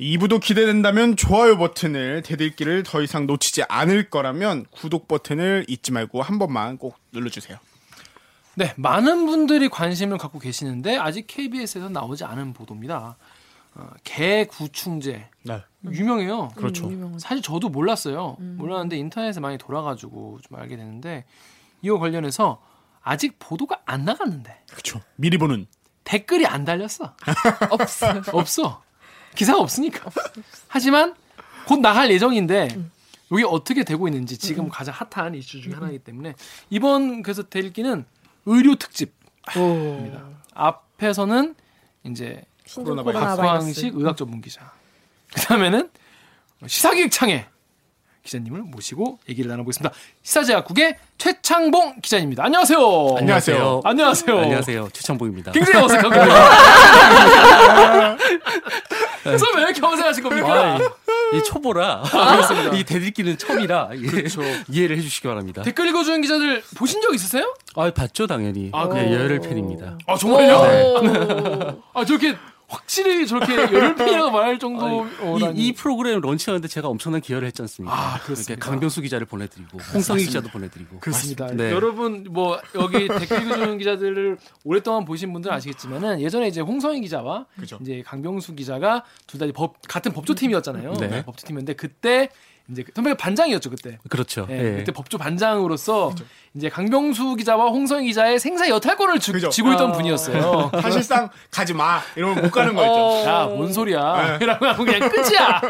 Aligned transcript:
2부도 0.00 0.40
기대된다면 0.40 1.16
좋아요 1.16 1.56
버튼을 1.56 2.22
대들기를 2.22 2.82
더 2.82 3.00
이상 3.00 3.26
놓치지 3.26 3.64
않을 3.68 4.10
거라면 4.10 4.66
구독 4.70 5.06
버튼을 5.06 5.66
잊지 5.68 5.92
말고 5.92 6.22
한 6.22 6.38
번만 6.38 6.78
꼭 6.78 6.98
눌러주세요. 7.12 7.58
네, 8.56 8.72
많은 8.76 9.26
분들이 9.26 9.68
관심을 9.68 10.18
갖고 10.18 10.38
계시는데 10.38 10.96
아직 10.96 11.26
KBS에서 11.26 11.88
나오지 11.88 12.24
않은 12.24 12.52
보도입니다. 12.52 13.16
어, 13.76 13.90
개구충제 14.04 15.28
네. 15.42 15.62
유명해요. 15.84 16.50
그렇죠. 16.54 16.90
유명하죠. 16.90 17.18
사실 17.18 17.42
저도 17.42 17.68
몰랐어요. 17.68 18.36
몰랐는데 18.38 18.96
인터넷에 18.96 19.40
많이 19.40 19.58
돌아가지고 19.58 20.38
좀 20.42 20.58
알게 20.58 20.76
되는데 20.76 21.24
이거 21.82 21.98
관련해서 21.98 22.62
아직 23.02 23.36
보도가 23.38 23.80
안 23.84 24.04
나갔는데 24.04 24.62
그렇죠. 24.70 25.00
미리 25.16 25.36
보는. 25.38 25.66
댓글이 26.04 26.46
안 26.46 26.64
달렸어. 26.64 27.14
없어요. 27.70 28.22
없어. 28.32 28.82
기사가 29.34 29.60
없으니까. 29.60 30.10
하지만 30.68 31.14
곧 31.66 31.80
나갈 31.80 32.10
예정인데 32.10 32.68
이게 33.32 33.44
어떻게 33.46 33.84
되고 33.84 34.06
있는지 34.08 34.36
지금 34.38 34.68
가장 34.68 34.94
핫한 35.10 35.34
이슈 35.34 35.60
중에 35.60 35.72
하나이기 35.74 35.98
때문에 36.00 36.34
이번 36.70 37.22
그래서 37.22 37.42
델기는 37.42 38.04
의료 38.46 38.74
특집입니다. 38.76 40.22
앞에서는 40.54 41.54
이제 42.04 42.42
코로나. 42.74 43.02
박광식 43.02 43.96
의학 43.96 44.16
전문 44.16 44.40
기자. 44.40 44.72
그다음에는 45.34 45.90
시사기획 46.66 47.10
창의 47.10 47.46
기자님을 48.22 48.62
모시고 48.62 49.18
얘기를 49.28 49.50
나눠보겠습니다. 49.50 49.94
시사제약국의 50.22 50.96
최창봉 51.18 52.00
기자입니다. 52.00 52.44
안녕하세요. 52.44 53.16
안녕하세요. 53.18 53.82
안녕하세요. 53.84 54.38
안녕하세요. 54.38 54.88
최창봉입니다. 54.92 55.52
굉장히 55.52 55.84
어색하군요. 55.84 56.24
그래서 59.24 59.46
왜 59.56 59.62
이렇게 59.62 59.84
어색하신 59.84 60.22
겁니까? 60.22 60.74
아, 60.74 60.78
이, 60.78 61.38
이 61.38 61.42
초보라 61.44 62.02
이 62.74 62.84
대들기는 62.84 63.38
처음이라 63.38 63.90
예, 63.94 64.06
그렇죠. 64.06 64.42
이해를 64.68 64.96
해주시기 64.98 65.26
바랍니다. 65.26 65.62
댓글 65.62 65.88
읽어주는 65.88 66.20
기자들 66.20 66.62
보신 66.76 67.00
적 67.00 67.14
있으세요? 67.14 67.54
아 67.74 67.90
봤죠 67.90 68.26
당연히. 68.26 68.70
아, 68.72 68.88
네, 68.88 69.12
열혈 69.12 69.40
팬입니다. 69.40 69.98
아 70.06 70.16
정말요? 70.16 70.54
오. 70.56 71.82
아 71.94 72.04
저렇게 72.04 72.36
확실히 72.66 73.26
저렇게 73.26 73.54
열혈팬이라고 73.54 74.30
말할 74.32 74.58
정도 74.58 75.06
이, 75.38 75.52
이 75.68 75.72
프로그램 75.72 76.20
런칭하는데 76.20 76.66
제가 76.68 76.88
엄청난 76.88 77.20
기여를 77.20 77.46
했지 77.46 77.62
않습니까? 77.62 77.94
아, 77.94 78.18
그렇습니다. 78.20 78.64
강병수 78.66 79.02
기자를 79.02 79.26
보내드리고 79.26 79.78
홍성희 79.78 80.24
기자도 80.24 80.48
보내드리고. 80.48 80.98
그렇습니다. 81.00 81.46
네. 81.48 81.70
여러분 81.70 82.26
뭐 82.30 82.58
여기 82.74 83.06
댓글 83.06 83.42
읽어주는 83.42 83.78
기자들을 83.78 84.38
오랫동안 84.64 85.04
보신 85.04 85.32
분들 85.32 85.50
은 85.50 85.56
아시겠지만은 85.56 86.20
예전에 86.20 86.48
이제 86.48 86.60
홍성희 86.60 87.00
기자와 87.02 87.46
그죠. 87.58 87.78
이제 87.82 88.02
강병수 88.04 88.54
기자가 88.54 89.04
둘 89.26 89.38
다 89.38 89.44
법 89.54 89.74
같은 89.86 90.12
법조팀이었잖아요. 90.12 90.94
네. 90.94 91.22
법조팀이었는데 91.24 91.74
그때 91.74 92.30
이제 92.70 92.84
선배가 92.94 93.16
반장이었죠 93.16 93.70
그때. 93.70 93.98
그렇죠. 94.08 94.46
예, 94.50 94.58
예. 94.58 94.76
그때 94.78 94.92
법조 94.92 95.18
반장으로서 95.18 96.14
이제 96.54 96.68
강병수 96.70 97.36
기자와 97.36 97.68
홍성희 97.70 98.06
기자의 98.06 98.38
생사 98.38 98.68
여탈권을 98.68 99.20
주, 99.20 99.32
그죠. 99.32 99.50
쥐고 99.50 99.72
있던 99.74 99.90
아. 99.90 99.92
분이었어요. 99.92 100.70
사실상 100.80 101.28
가지 101.50 101.74
마 101.74 102.00
이러면 102.16 102.42
못 102.42 102.50
가는 102.50 102.74
거였죠. 102.74 102.94
어. 102.94 103.24
야, 103.26 103.46
뭔 103.46 103.72
소리야. 103.72 104.38
이라고 104.40 104.66
하면 104.66 104.86
그냥 104.86 105.10
끝이야. 105.10 105.60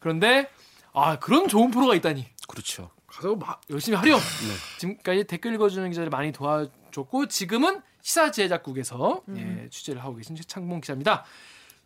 그런데, 0.00 0.48
아, 0.94 1.18
그런 1.18 1.48
좋은 1.48 1.70
프로가 1.70 1.94
있다니. 1.94 2.26
그렇죠. 2.46 2.90
가서 3.06 3.34
막 3.34 3.60
열심히 3.68 3.96
하렴. 3.98 4.18
지금까지 4.78 5.24
댓글 5.24 5.54
읽어주는 5.54 5.88
기자를 5.90 6.08
많이 6.08 6.32
도와줬고, 6.32 7.26
지금은 7.28 7.82
시사 8.00 8.30
제작국에서 8.30 9.22
예, 9.36 9.68
취재를 9.70 10.02
하고 10.02 10.16
계신 10.16 10.34
최창봉 10.34 10.80
기자입니다. 10.80 11.24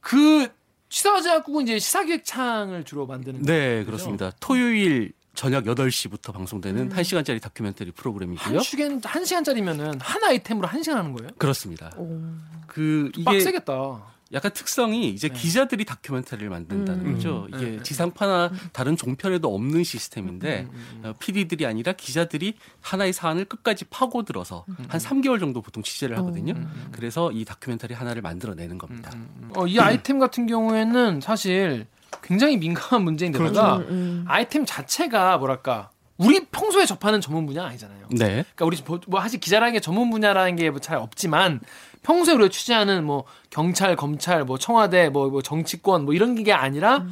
그, 0.00 0.48
시사제작국은 0.92 1.62
이제 1.62 1.78
시사기획창을 1.78 2.84
주로 2.84 3.06
만드는. 3.06 3.42
네 3.42 3.82
그렇습니다. 3.84 4.30
토요일 4.40 5.12
저녁 5.34 5.64
8시부터 5.64 6.34
방송되는 6.34 6.90
1시간짜리 6.90 7.40
다큐멘터리 7.40 7.92
프로그램이고요. 7.92 8.56
한 8.56 8.60
시간, 8.62 9.00
한 9.02 9.24
시간짜리면은 9.24 9.98
한 10.00 10.24
아이템으로 10.24 10.68
한 10.68 10.82
시간 10.82 10.98
하는 10.98 11.14
거예요? 11.14 11.30
그렇습니다. 11.38 11.90
오. 11.96 12.20
그 12.66 13.10
이게 13.14 13.24
빡세겠다. 13.24 14.11
약간 14.32 14.50
특성이 14.52 15.10
이제 15.10 15.28
네. 15.28 15.34
기자들이 15.34 15.84
다큐멘터리를 15.84 16.48
만든다는 16.48 17.06
음. 17.06 17.14
거죠. 17.14 17.46
음. 17.52 17.54
이게 17.58 17.70
네. 17.76 17.82
지상파나 17.82 18.50
다른 18.72 18.96
종편에도 18.96 19.54
없는 19.54 19.84
시스템인데 19.84 20.68
음, 20.72 21.02
어, 21.04 21.12
PD들이 21.18 21.66
아니라 21.66 21.92
기자들이 21.92 22.54
하나의 22.80 23.12
사안을 23.12 23.44
끝까지 23.44 23.84
파고들어서 23.86 24.64
한 24.88 25.00
3개월 25.00 25.38
정도 25.38 25.60
보통 25.60 25.82
취재를 25.82 26.16
하거든요. 26.18 26.54
음. 26.54 26.88
그래서 26.92 27.30
이 27.32 27.44
다큐멘터리 27.44 27.94
하나를 27.94 28.22
만들어내는 28.22 28.78
겁니다. 28.78 29.10
어, 29.54 29.66
이 29.66 29.78
아이템 29.78 30.18
같은 30.18 30.46
경우에는 30.46 31.20
사실 31.20 31.86
굉장히 32.22 32.56
민감한 32.56 33.02
문제인데다가 33.04 33.76
음, 33.78 33.82
음. 33.90 34.24
아이템 34.28 34.64
자체가 34.64 35.38
뭐랄까 35.38 35.90
우리 36.18 36.44
평소에 36.46 36.86
접하는 36.86 37.20
전문 37.20 37.46
분야 37.46 37.64
아니잖아요. 37.64 38.06
네. 38.10 38.26
그러니까 38.54 38.64
우리 38.64 38.76
보- 38.76 39.00
뭐 39.08 39.20
사실 39.20 39.40
기자라는 39.40 39.72
게 39.72 39.80
전문 39.80 40.10
분야라는 40.10 40.56
게 40.56 40.70
잘 40.80 40.96
없지만 40.98 41.60
평소에 42.02 42.34
우리가 42.34 42.50
취재하는 42.50 43.04
뭐 43.04 43.24
경찰, 43.50 43.94
검찰, 43.96 44.44
뭐 44.44 44.58
청와대, 44.58 45.08
뭐, 45.08 45.28
뭐 45.28 45.42
정치권 45.42 46.04
뭐 46.04 46.14
이런 46.14 46.34
게 46.42 46.52
아니라 46.52 47.06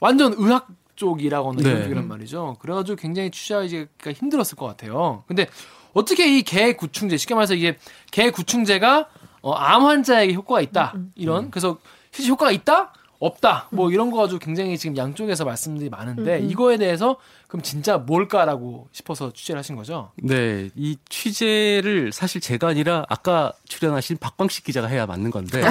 완전 0.00 0.34
의학 0.36 0.68
쪽이라거나 0.96 1.60
이런 1.60 1.74
네. 1.76 1.82
쪽이란 1.84 2.08
말이죠. 2.08 2.56
그래가지고 2.60 2.96
굉장히 2.96 3.30
취재하기가 3.30 4.12
힘들었을 4.12 4.56
것 4.56 4.66
같아요. 4.66 5.24
근데 5.26 5.46
어떻게 5.94 6.38
이 6.38 6.42
개 6.42 6.72
구충제 6.74 7.16
쉽게 7.16 7.34
말해서 7.34 7.54
이게 7.54 7.76
개 8.10 8.30
구충제가 8.30 9.08
어, 9.42 9.52
암 9.52 9.84
환자에게 9.84 10.34
효과가 10.34 10.60
있다 10.60 10.94
이런 11.14 11.50
그래서 11.50 11.78
실제 12.10 12.30
효과가 12.30 12.50
있다 12.52 12.92
없다 13.20 13.68
뭐 13.70 13.90
이런 13.90 14.10
거 14.10 14.18
가지고 14.18 14.38
굉장히 14.38 14.78
지금 14.78 14.96
양쪽에서 14.96 15.44
말씀들이 15.44 15.90
많은데 15.90 16.38
이거에 16.40 16.76
대해서 16.76 17.16
그럼 17.48 17.62
진짜 17.62 17.98
뭘까라고 17.98 18.88
싶어서 18.92 19.32
취재를 19.32 19.58
하신 19.58 19.74
거죠? 19.74 20.12
네. 20.16 20.70
이 20.76 20.96
취재를 21.08 22.12
사실 22.12 22.40
제가 22.40 22.68
아니라 22.68 23.04
아까 23.08 23.52
출연하신 23.68 24.18
박광식 24.18 24.64
기자가 24.64 24.86
해야 24.86 25.06
맞는 25.06 25.30
건데. 25.30 25.62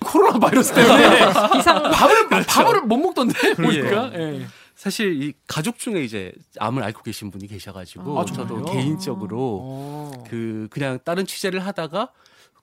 코로나 0.00 0.38
바이러스 0.38 0.72
때문에 0.72 1.18
이상 1.58 1.82
밥을 1.90 2.28
밥을 2.46 2.82
못 2.82 2.96
먹던데 2.96 3.54
보니까 3.54 4.12
예. 4.14 4.46
사실 4.76 5.22
이 5.22 5.32
가족 5.46 5.78
중에 5.78 6.04
이제 6.04 6.32
암을 6.58 6.82
앓고 6.84 7.02
계신 7.02 7.30
분이 7.30 7.48
계셔가지고 7.48 8.20
아, 8.20 8.24
저도? 8.24 8.64
개인적으로 8.66 9.60
어. 9.62 10.24
그 10.28 10.68
그냥 10.70 10.98
다른 11.04 11.26
취재를 11.26 11.66
하다가 11.66 12.10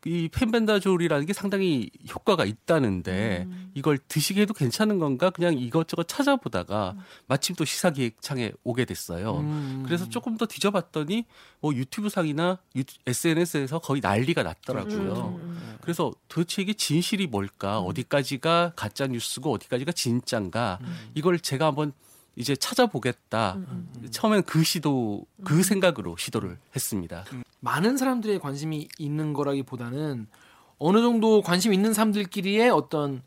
이 0.06 0.30
펜벤다졸이라는 0.30 1.26
게 1.26 1.34
상당히 1.34 1.90
효과가 2.14 2.46
있다는데 2.46 3.48
이걸 3.74 3.98
드시기에도 3.98 4.54
괜찮은 4.54 5.00
건가 5.00 5.30
그냥 5.30 5.58
이것저것 5.58 6.08
찾아보다가 6.08 6.96
마침 7.28 7.56
또 7.56 7.64
시사기획창에 7.66 8.52
오게 8.64 8.86
됐어요. 8.86 9.38
음. 9.38 9.84
그래서 9.86 10.10
조금 10.10 10.38
더 10.38 10.46
뒤져봤더니 10.46 11.26
뭐 11.62 11.74
유튜브 11.74 12.10
상이나 12.10 12.60
SNS에서 13.08 13.80
거의 13.80 14.02
난리가 14.02 14.44
났더라고요. 14.44 15.40
음, 15.42 15.78
그래서 15.82 16.12
도대체 16.28 16.62
이게 16.62 16.74
진실이 16.74 17.28
뭘까? 17.28 17.80
어디까지가 17.80 18.74
가짜 18.76 19.08
뉴스고 19.08 19.54
어디까지가 19.54 19.94
진짠가? 19.94 20.80
이걸 21.16 21.40
제가 21.40 21.68
한번 21.68 21.94
이제 22.36 22.56
찾아보겠다. 22.56 23.58
처음엔 24.12 24.44
그 24.44 24.64
시도 24.64 25.26
그 25.44 25.64
생각으로 25.64 26.18
시도를 26.18 26.58
했습니다. 26.76 27.26
많은 27.60 27.98
사람들의 27.98 28.40
관심이 28.40 28.88
있는 28.98 29.34
거라기보다는 29.34 30.28
어느 30.80 31.02
정도 31.02 31.42
관심 31.42 31.74
있는 31.74 31.94
사람들끼리의 31.94 32.70
어떤 32.70 33.22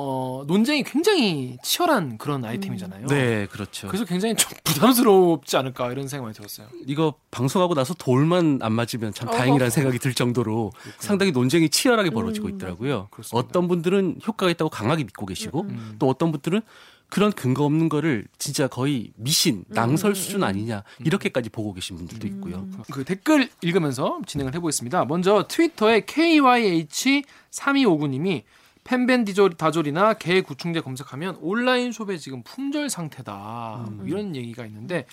어, 0.00 0.44
논쟁이 0.46 0.84
굉장히 0.84 1.56
치열한 1.62 2.18
그런 2.18 2.44
아이템이잖아요. 2.44 3.08
네, 3.08 3.46
그렇죠. 3.46 3.88
그래서 3.88 4.04
굉장히 4.04 4.36
좀 4.36 4.52
부담스럽지 4.62 5.56
않을까 5.56 5.90
이런 5.90 6.06
생각이 6.06 6.34
들었어요. 6.34 6.68
이거 6.86 7.14
방송하고 7.32 7.74
나서 7.74 7.94
돌만 7.94 8.60
안 8.62 8.72
맞으면 8.74 9.12
참 9.12 9.28
다행이라는 9.28 9.70
생각이 9.70 9.98
들 9.98 10.14
정도로 10.14 10.70
상당히 11.00 11.32
논쟁이 11.32 11.68
치열하게 11.68 12.10
벌어지고 12.10 12.48
있더라고요. 12.48 13.08
그렇습니다. 13.10 13.36
어떤 13.36 13.66
분들은 13.66 14.20
효과가 14.24 14.50
있다고 14.52 14.68
강하게 14.70 15.02
믿고 15.02 15.26
계시고 15.26 15.66
또 15.98 16.08
어떤 16.08 16.30
분들은 16.30 16.62
그런 17.10 17.32
근거 17.32 17.64
없는 17.64 17.88
거를 17.88 18.26
진짜 18.38 18.68
거의 18.68 19.12
미신, 19.16 19.64
낭설 19.68 20.14
수준 20.14 20.44
아니냐 20.44 20.84
이렇게까지 21.04 21.50
보고 21.50 21.72
계신 21.72 21.96
분들도 21.96 22.26
있고요. 22.26 22.68
그 22.92 23.04
댓글 23.04 23.48
읽으면서 23.62 24.20
진행을 24.26 24.54
해보겠습니다. 24.54 25.06
먼저 25.06 25.46
트위터에 25.48 26.02
KYH3259님이 26.02 28.42
펜벤디조다졸이나 28.84 30.14
개 30.14 30.40
구충제 30.40 30.80
검색하면 30.80 31.36
온라인 31.40 31.90
숍에 31.92 32.16
지금 32.16 32.42
품절 32.42 32.88
상태다 32.88 33.86
뭐 33.90 34.06
이런 34.06 34.34
얘기가 34.34 34.64
있는데 34.66 35.04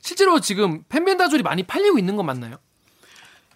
실제로 0.00 0.40
지금 0.40 0.84
펜벤다졸이 0.88 1.42
많이 1.42 1.64
팔리고 1.64 1.98
있는 1.98 2.14
건 2.16 2.26
맞나요? 2.26 2.58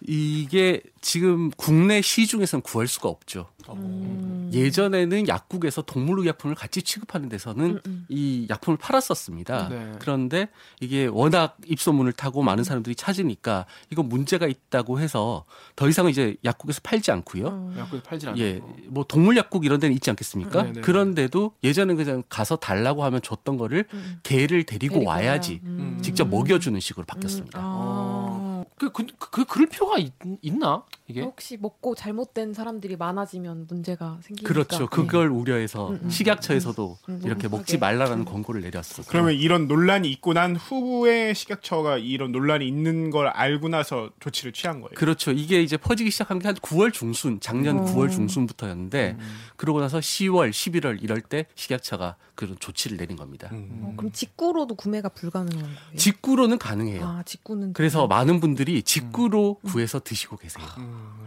이게 0.07 0.81
지금 1.01 1.49
국내 1.51 2.01
시중에서는 2.01 2.61
구할 2.61 2.87
수가 2.87 3.09
없죠. 3.09 3.47
음. 3.69 4.49
예전에는 4.53 5.27
약국에서 5.27 5.81
동물의약품을 5.83 6.55
같이 6.55 6.81
취급하는 6.81 7.29
데서는 7.29 7.79
이 8.09 8.47
약품을 8.49 8.77
팔았었습니다. 8.77 9.69
네. 9.69 9.91
그런데 9.99 10.49
이게 10.79 11.05
워낙 11.05 11.57
입소문을 11.67 12.13
타고 12.13 12.41
많은 12.41 12.63
사람들이 12.63 12.95
찾으니까 12.95 13.65
이거 13.91 14.01
문제가 14.01 14.47
있다고 14.47 14.99
해서 14.99 15.45
더 15.75 15.87
이상 15.87 16.09
이제 16.09 16.35
약국에서 16.43 16.81
팔지 16.83 17.11
않고요. 17.11 17.73
약국에 17.77 18.01
팔지 18.01 18.27
않고 18.27 18.39
예, 18.39 18.61
뭐 18.87 19.03
동물 19.03 19.37
약국 19.37 19.65
이런 19.65 19.79
데는 19.79 19.95
있지 19.95 20.09
않겠습니까? 20.09 20.63
네, 20.63 20.73
네, 20.73 20.81
그런데도 20.81 21.53
예전에 21.63 21.93
그냥 21.93 22.23
가서 22.29 22.55
달라고 22.55 23.03
하면 23.03 23.21
줬던 23.21 23.57
거를 23.57 23.85
개를 24.23 24.63
데리고, 24.63 24.95
데리고 24.95 25.09
와야지 25.09 25.61
와야. 25.63 25.71
음. 25.71 25.99
직접 26.01 26.27
먹여주는 26.27 26.79
식으로 26.79 27.05
바뀌었습니다. 27.05 27.59
아. 27.61 28.48
그, 28.77 28.91
그, 28.91 29.05
그, 29.17 29.45
그럴 29.45 29.67
필요가 29.67 29.97
있, 29.97 30.11
나 30.59 30.83
이게? 31.07 31.21
혹시 31.21 31.57
먹고 31.57 31.95
잘못된 31.95 32.53
사람들이 32.53 32.97
많아지면 32.97 33.67
문제가 33.69 34.17
생기니까. 34.21 34.47
그렇죠. 34.53 34.87
그걸 34.87 35.29
우려해서 35.29 35.89
음, 35.91 35.99
음, 36.03 36.09
식약처에서도 36.09 36.97
음, 37.07 37.21
이렇게 37.23 37.47
음, 37.47 37.51
먹지 37.51 37.75
하게. 37.75 37.79
말라라는 37.79 38.25
권고를 38.25 38.61
내렸었어요. 38.61 39.05
그러면 39.09 39.33
이런 39.35 39.67
논란이 39.67 40.09
있고 40.11 40.33
난 40.33 40.55
후에 40.57 41.33
식약처가 41.33 41.97
이런 41.99 42.31
논란이 42.31 42.67
있는 42.67 43.09
걸 43.11 43.27
알고 43.27 43.69
나서 43.69 44.09
조치를 44.19 44.51
취한 44.51 44.81
거예요. 44.81 44.91
그렇죠. 44.95 45.31
이게 45.31 45.61
이제 45.61 45.77
퍼지기 45.77 46.11
시작한 46.11 46.37
게 46.39 46.49
한 46.49 46.55
9월 46.55 46.91
중순, 46.91 47.39
작년 47.39 47.79
어. 47.79 47.85
9월 47.85 48.09
중순부터였는데 48.11 49.17
음. 49.19 49.39
그러고 49.55 49.79
나서 49.79 49.99
10월, 49.99 50.49
11월 50.49 51.01
이럴 51.03 51.21
때 51.21 51.45
식약처가 51.55 52.15
그런 52.39 52.57
조치를 52.57 52.95
내린 52.95 53.17
겁니다. 53.17 53.49
어, 53.51 53.93
그럼 53.97 54.13
직구로도 54.13 54.75
구매가 54.75 55.09
불가능한 55.09 55.61
거예요? 55.61 55.97
직구로는 55.97 56.57
가능해요. 56.57 57.05
아, 57.05 57.23
직구는 57.25 57.73
그래서 57.73 58.07
많은 58.07 58.39
분들이 58.39 58.81
직구로 58.81 59.55
구해서 59.65 59.99
드시고 59.99 60.37
계세요. 60.37 60.65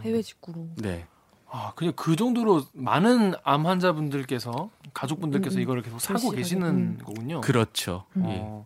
해외 0.01 0.23
직구로. 0.23 0.69
네. 0.77 1.05
아, 1.51 1.73
그냥 1.75 1.93
그 1.95 2.15
정도로 2.15 2.65
많은 2.73 3.35
암 3.43 3.67
환자분들께서 3.67 4.71
가족분들께서 4.95 5.57
음, 5.57 5.59
음. 5.59 5.61
이거를 5.61 5.81
계속 5.83 6.01
사고 6.01 6.31
계시는 6.31 6.67
음. 6.67 6.97
거군요. 7.05 7.41
그렇죠. 7.41 8.05
예. 8.17 8.21
어. 8.23 8.65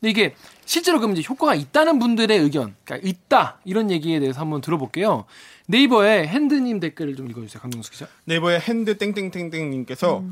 근데 0.00 0.10
이게 0.10 0.34
실제로 0.64 0.98
그럼 0.98 1.16
이제 1.16 1.22
효과가 1.26 1.54
있다는 1.54 2.00
분들의 2.00 2.36
의견, 2.36 2.74
그러니까 2.84 3.08
있다 3.08 3.60
이런 3.64 3.92
얘기에 3.92 4.18
대해서 4.18 4.40
한번 4.40 4.60
들어볼게요. 4.60 5.24
네이버에 5.68 6.26
핸드님 6.26 6.80
댓글을 6.80 7.14
좀 7.14 7.30
읽어주세요, 7.30 7.62
강동수 7.62 7.92
기자. 7.92 8.08
네이버의 8.24 8.58
핸드 8.58 8.98
땡땡땡땡님께서 8.98 10.24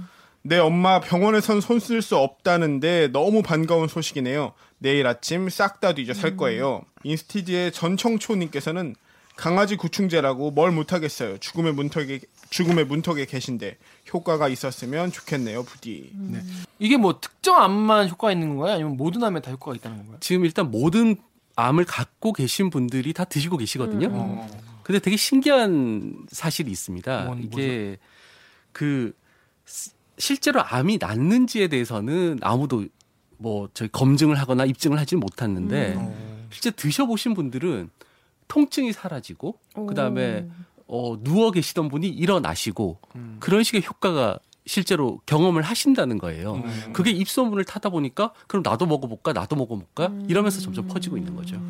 내 0.46 0.58
엄마 0.58 1.00
병원에선 1.00 1.60
손 1.62 1.78
쓸 1.80 2.02
수 2.02 2.16
없다는데 2.18 3.08
너무 3.12 3.42
반가운 3.42 3.88
소식이네요. 3.88 4.52
내일 4.78 5.06
아침 5.06 5.48
싹 5.48 5.80
다 5.80 5.94
뒤져 5.94 6.12
살 6.12 6.36
거예요. 6.36 6.82
인스티지의 7.02 7.72
전청초님께서는 7.72 8.94
강아지 9.36 9.76
구충제라고 9.76 10.50
뭘 10.50 10.70
못하겠어요. 10.70 11.38
죽음의 11.38 11.72
문턱에 11.72 12.20
죽음의 12.50 12.84
문턱에 12.84 13.24
계신데 13.24 13.78
효과가 14.12 14.48
있었으면 14.48 15.10
좋겠네요, 15.12 15.64
부디. 15.64 16.10
네. 16.14 16.40
이게 16.78 16.98
뭐 16.98 17.18
특정 17.20 17.60
암만 17.60 18.10
효과가 18.10 18.32
있는 18.32 18.50
건가요? 18.50 18.74
아니면 18.74 18.96
모든 18.98 19.24
암에 19.24 19.40
다 19.40 19.50
효과가 19.50 19.74
있다는 19.76 19.96
건가요? 19.98 20.18
지금 20.20 20.44
일단 20.44 20.70
모든 20.70 21.16
암을 21.56 21.84
갖고 21.86 22.32
계신 22.34 22.68
분들이 22.68 23.12
다 23.14 23.24
드시고 23.24 23.56
계시거든요. 23.56 24.08
어. 24.12 24.46
근데 24.82 24.98
되게 24.98 25.16
신기한 25.16 26.26
사실이 26.30 26.70
있습니다. 26.70 27.24
뭔- 27.24 27.42
이게 27.42 27.96
그 28.72 29.14
시- 29.64 29.90
실제로 30.18 30.62
암이 30.62 30.98
낫는지에 31.00 31.68
대해서는 31.68 32.38
아무도 32.42 32.84
뭐 33.36 33.68
저희 33.74 33.88
검증을 33.90 34.36
하거나 34.36 34.64
입증을 34.64 34.98
하지 34.98 35.16
못했는데 35.16 35.94
어. 35.96 36.46
실제 36.50 36.70
드셔보신 36.70 37.34
분들은 37.34 37.90
통증이 38.48 38.92
사라지고 38.92 39.58
그다음에 39.88 40.48
어, 40.86 41.16
누워 41.22 41.50
계시던 41.50 41.88
분이 41.88 42.08
일어나시고 42.08 42.98
음. 43.16 43.36
그런 43.40 43.62
식의 43.62 43.84
효과가 43.84 44.38
실제로 44.66 45.20
경험을 45.26 45.62
하신다는 45.62 46.18
거예요. 46.18 46.54
음. 46.54 46.92
그게 46.92 47.10
입소문을 47.10 47.64
타다 47.64 47.90
보니까 47.90 48.32
그럼 48.46 48.62
나도 48.64 48.86
먹어볼까, 48.86 49.32
나도 49.32 49.56
먹어볼까 49.56 50.10
이러면서 50.28 50.60
점점 50.60 50.86
퍼지고 50.88 51.18
있는 51.18 51.34
거죠. 51.36 51.60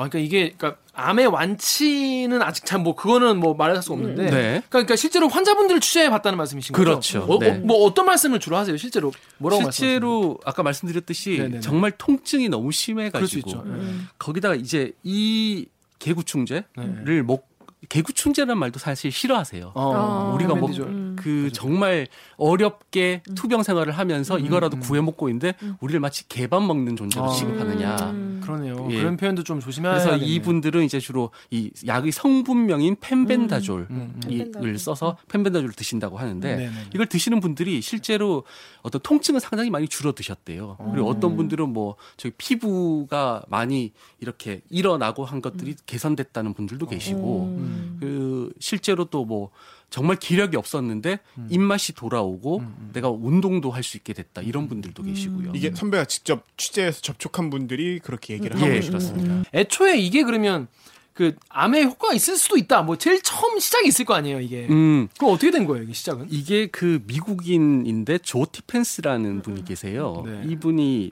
아, 0.00 0.08
그러니까 0.08 0.18
이게 0.18 0.54
그러니까 0.56 0.80
암의 0.94 1.26
완치는 1.26 2.42
아직 2.42 2.64
참뭐 2.64 2.94
그거는 2.94 3.38
뭐 3.38 3.54
말할 3.54 3.82
수 3.82 3.92
없는데. 3.92 4.24
네. 4.24 4.30
그러니까, 4.30 4.68
그러니까 4.70 4.96
실제로 4.96 5.28
환자분들을 5.28 5.80
취재해 5.80 6.10
봤다는 6.10 6.36
말씀이신 6.38 6.72
거죠? 6.72 6.84
그렇죠. 6.84 7.22
어, 7.24 7.38
네. 7.38 7.50
어, 7.50 7.60
뭐 7.64 7.84
어떤 7.84 8.06
말씀을 8.06 8.40
주로 8.40 8.56
하세요? 8.56 8.76
실제로 8.76 9.12
뭐라고? 9.38 9.70
실제로 9.70 10.38
아까 10.44 10.62
말씀드렸듯이 10.62 11.38
네네네. 11.38 11.60
정말 11.60 11.92
통증이 11.92 12.48
너무 12.48 12.72
심해가지고. 12.72 13.64
네. 13.64 13.80
거기다가 14.18 14.54
이제 14.54 14.92
이 15.02 15.66
개구충제를 15.98 16.64
네. 17.04 17.22
먹 17.22 17.49
개구충제라는 17.88 18.58
말도 18.58 18.78
사실 18.78 19.10
싫어하세요. 19.10 19.72
어, 19.74 19.94
아, 19.94 20.34
우리가 20.34 20.54
뭐 20.54 20.66
밴디졸. 20.66 20.86
음. 20.86 21.16
그 21.18 21.50
정말 21.52 22.06
어렵게 22.36 23.22
투병 23.34 23.62
생활을 23.62 23.92
하면서 23.92 24.38
이거라도 24.38 24.78
구해 24.78 25.00
먹고 25.00 25.28
있는데 25.28 25.54
우리를 25.80 25.98
마치 26.00 26.28
개밥 26.28 26.62
먹는 26.62 26.96
존재로 26.96 27.26
아. 27.26 27.28
취급하느냐. 27.28 27.96
음. 28.10 28.40
그러네요. 28.42 28.88
예. 28.90 28.98
그런 28.98 29.16
표현도 29.16 29.44
좀 29.44 29.60
조심해야 29.60 29.92
그래서 29.92 30.10
되겠네요. 30.12 30.34
이분들은 30.34 30.84
이제 30.84 30.98
주로 30.98 31.30
이 31.50 31.70
약의 31.86 32.12
성분명인 32.12 32.96
펜벤다졸을 33.00 33.86
음, 33.90 34.20
음. 34.26 34.76
써서 34.76 35.16
펜벤다졸을 35.28 35.72
드신다고 35.72 36.18
하는데 36.18 36.56
네네. 36.56 36.72
이걸 36.94 37.06
드시는 37.06 37.40
분들이 37.40 37.80
실제로 37.80 38.44
어떤 38.82 39.00
통증은 39.02 39.40
상당히 39.40 39.70
많이 39.70 39.88
줄어 39.88 40.12
드셨대요. 40.12 40.78
그리고 40.92 41.08
어떤 41.08 41.36
분들은 41.36 41.68
뭐 41.68 41.96
저기 42.16 42.34
피부가 42.36 43.42
많이 43.48 43.92
이렇게 44.20 44.62
일어나고 44.70 45.24
한 45.24 45.40
것들이 45.40 45.76
개선됐다는 45.86 46.54
분들도 46.54 46.86
계시고 46.86 47.69
음. 47.70 47.96
그 48.00 48.52
실제로 48.58 49.04
또 49.04 49.24
뭐 49.24 49.50
정말 49.90 50.16
기력이 50.16 50.56
없었는데 50.56 51.18
입맛이 51.50 51.92
돌아오고 51.94 52.62
내가 52.92 53.10
운동도 53.10 53.70
할 53.72 53.82
수 53.82 53.96
있게 53.96 54.12
됐다 54.12 54.40
이런 54.40 54.68
분들도 54.68 55.02
계시고요. 55.02 55.52
이게 55.54 55.72
선배가 55.74 56.04
직접 56.04 56.44
취재해서 56.56 57.00
접촉한 57.00 57.50
분들이 57.50 57.98
그렇게 57.98 58.34
얘기를 58.34 58.56
하고 58.56 58.68
예, 58.68 58.74
계시죠. 58.74 58.92
그렇습니다. 58.92 59.42
애초에 59.52 59.98
이게 59.98 60.22
그러면 60.22 60.68
그 61.12 61.34
암에 61.48 61.82
효과가 61.84 62.14
있을 62.14 62.36
수도 62.36 62.56
있다. 62.56 62.82
뭐 62.82 62.96
제일 62.96 63.20
처음 63.22 63.58
시작이 63.58 63.88
있을 63.88 64.04
거 64.04 64.14
아니에요, 64.14 64.40
이게. 64.40 64.66
음, 64.70 65.08
그럼 65.18 65.34
어떻게 65.34 65.50
된 65.50 65.66
거예요, 65.66 65.82
이게 65.82 65.92
시작은? 65.92 66.28
이게 66.30 66.68
그 66.68 67.02
미국인인데 67.06 68.18
조 68.18 68.46
티펜스라는 68.50 69.42
분이 69.42 69.64
계세요. 69.64 70.22
네. 70.24 70.44
이분이 70.46 71.10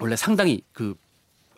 원래 0.00 0.14
상당히 0.16 0.62
그 0.72 0.94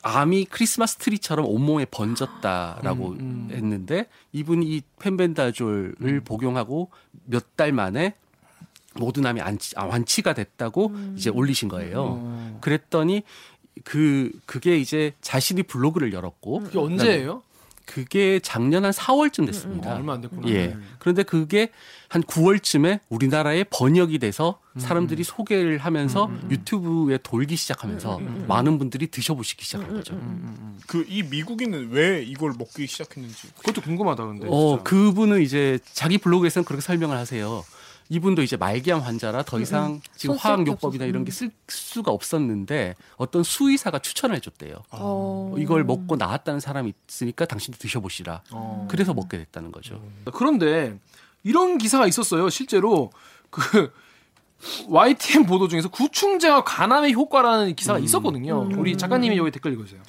암이 0.02 0.46
크리스마스 0.46 0.96
트리처럼 0.96 1.46
온몸에 1.46 1.84
번졌다라고 1.86 3.08
음, 3.08 3.18
음. 3.20 3.48
했는데 3.52 4.06
이분이 4.32 4.66
이 4.66 4.82
펜벤다졸을 4.98 6.22
복용하고 6.24 6.90
몇 7.26 7.44
달 7.56 7.72
만에 7.72 8.14
모든 8.94 9.24
암이 9.26 9.40
안치, 9.40 9.74
아, 9.76 9.84
완치가 9.84 10.32
됐다고 10.34 10.92
이제 11.16 11.30
올리신 11.30 11.68
거예요. 11.68 12.02
어. 12.18 12.58
그랬더니 12.60 13.22
그 13.84 14.32
그게 14.46 14.76
이제 14.78 15.12
자신이 15.20 15.62
블로그를 15.62 16.12
열었고 16.12 16.60
그게 16.60 16.78
언제예요? 16.78 17.42
그게 17.90 18.38
작년 18.40 18.84
한 18.84 18.92
4월쯤 18.92 19.46
됐습니다. 19.46 19.92
어, 19.92 19.96
얼마 19.96 20.12
안 20.14 20.20
됐구나. 20.20 20.48
예. 20.48 20.76
그런데 21.00 21.22
그게 21.24 21.70
한 22.08 22.22
9월쯤에 22.22 23.00
우리나라에 23.08 23.64
번역이 23.64 24.18
돼서 24.20 24.60
사람들이 24.78 25.24
소개를 25.24 25.78
하면서 25.78 26.30
유튜브에 26.50 27.18
돌기 27.22 27.56
시작하면서 27.56 28.20
많은 28.46 28.78
분들이 28.78 29.08
드셔보시기 29.08 29.64
시작한 29.64 29.94
거죠. 29.94 30.18
그 30.86 31.04
이 31.08 31.22
미국인은 31.24 31.90
왜 31.90 32.22
이걸 32.22 32.52
먹기 32.56 32.86
시작했는지. 32.86 33.48
그것도 33.58 33.80
궁금하다, 33.80 34.24
근데. 34.26 34.46
어, 34.48 34.76
진짜. 34.76 34.82
그분은 34.84 35.42
이제 35.42 35.78
자기 35.92 36.18
블로그에서는 36.18 36.64
그렇게 36.64 36.80
설명을 36.82 37.16
하세요. 37.16 37.64
이분도 38.12 38.42
이제 38.42 38.56
말기암 38.56 39.00
환자라 39.00 39.44
더 39.44 39.60
이상 39.60 40.00
지금 40.16 40.34
손쓸 40.36 40.64
게 40.64 40.70
화학요법이나. 40.72 41.04
이런 41.06 41.24
게 41.24 41.30
쓸 41.30 41.50
수가 41.68 42.10
없었는데 42.10 42.96
어떤 43.16 43.42
수의사가 43.44 44.00
추천을 44.00 44.34
해줬대요. 44.36 44.74
어. 44.90 45.54
이걸 45.58 45.84
먹고 45.84 46.16
나았다는 46.16 46.58
사람이 46.60 46.92
있으니까 47.08 47.46
당신도 47.46 47.78
드셔보시라. 47.78 48.42
어. 48.50 48.86
그래서 48.90 49.14
먹게 49.14 49.38
됐다는 49.38 49.70
거죠. 49.70 50.02
그런데 50.34 50.98
이런 51.44 51.78
기사가 51.78 52.06
있었어요. 52.08 52.50
실제로 52.50 53.10
그 53.48 53.92
YTN 54.88 55.46
보도 55.46 55.68
중에서 55.68 55.88
구충제와 55.88 56.64
간암의 56.64 57.14
효과라는 57.14 57.74
기사가 57.76 57.98
있었거든요. 58.00 58.68
우리 58.76 58.96
작가님이 58.98 59.36
여기 59.38 59.50
댓글 59.52 59.72
읽어주세요. 59.72 60.02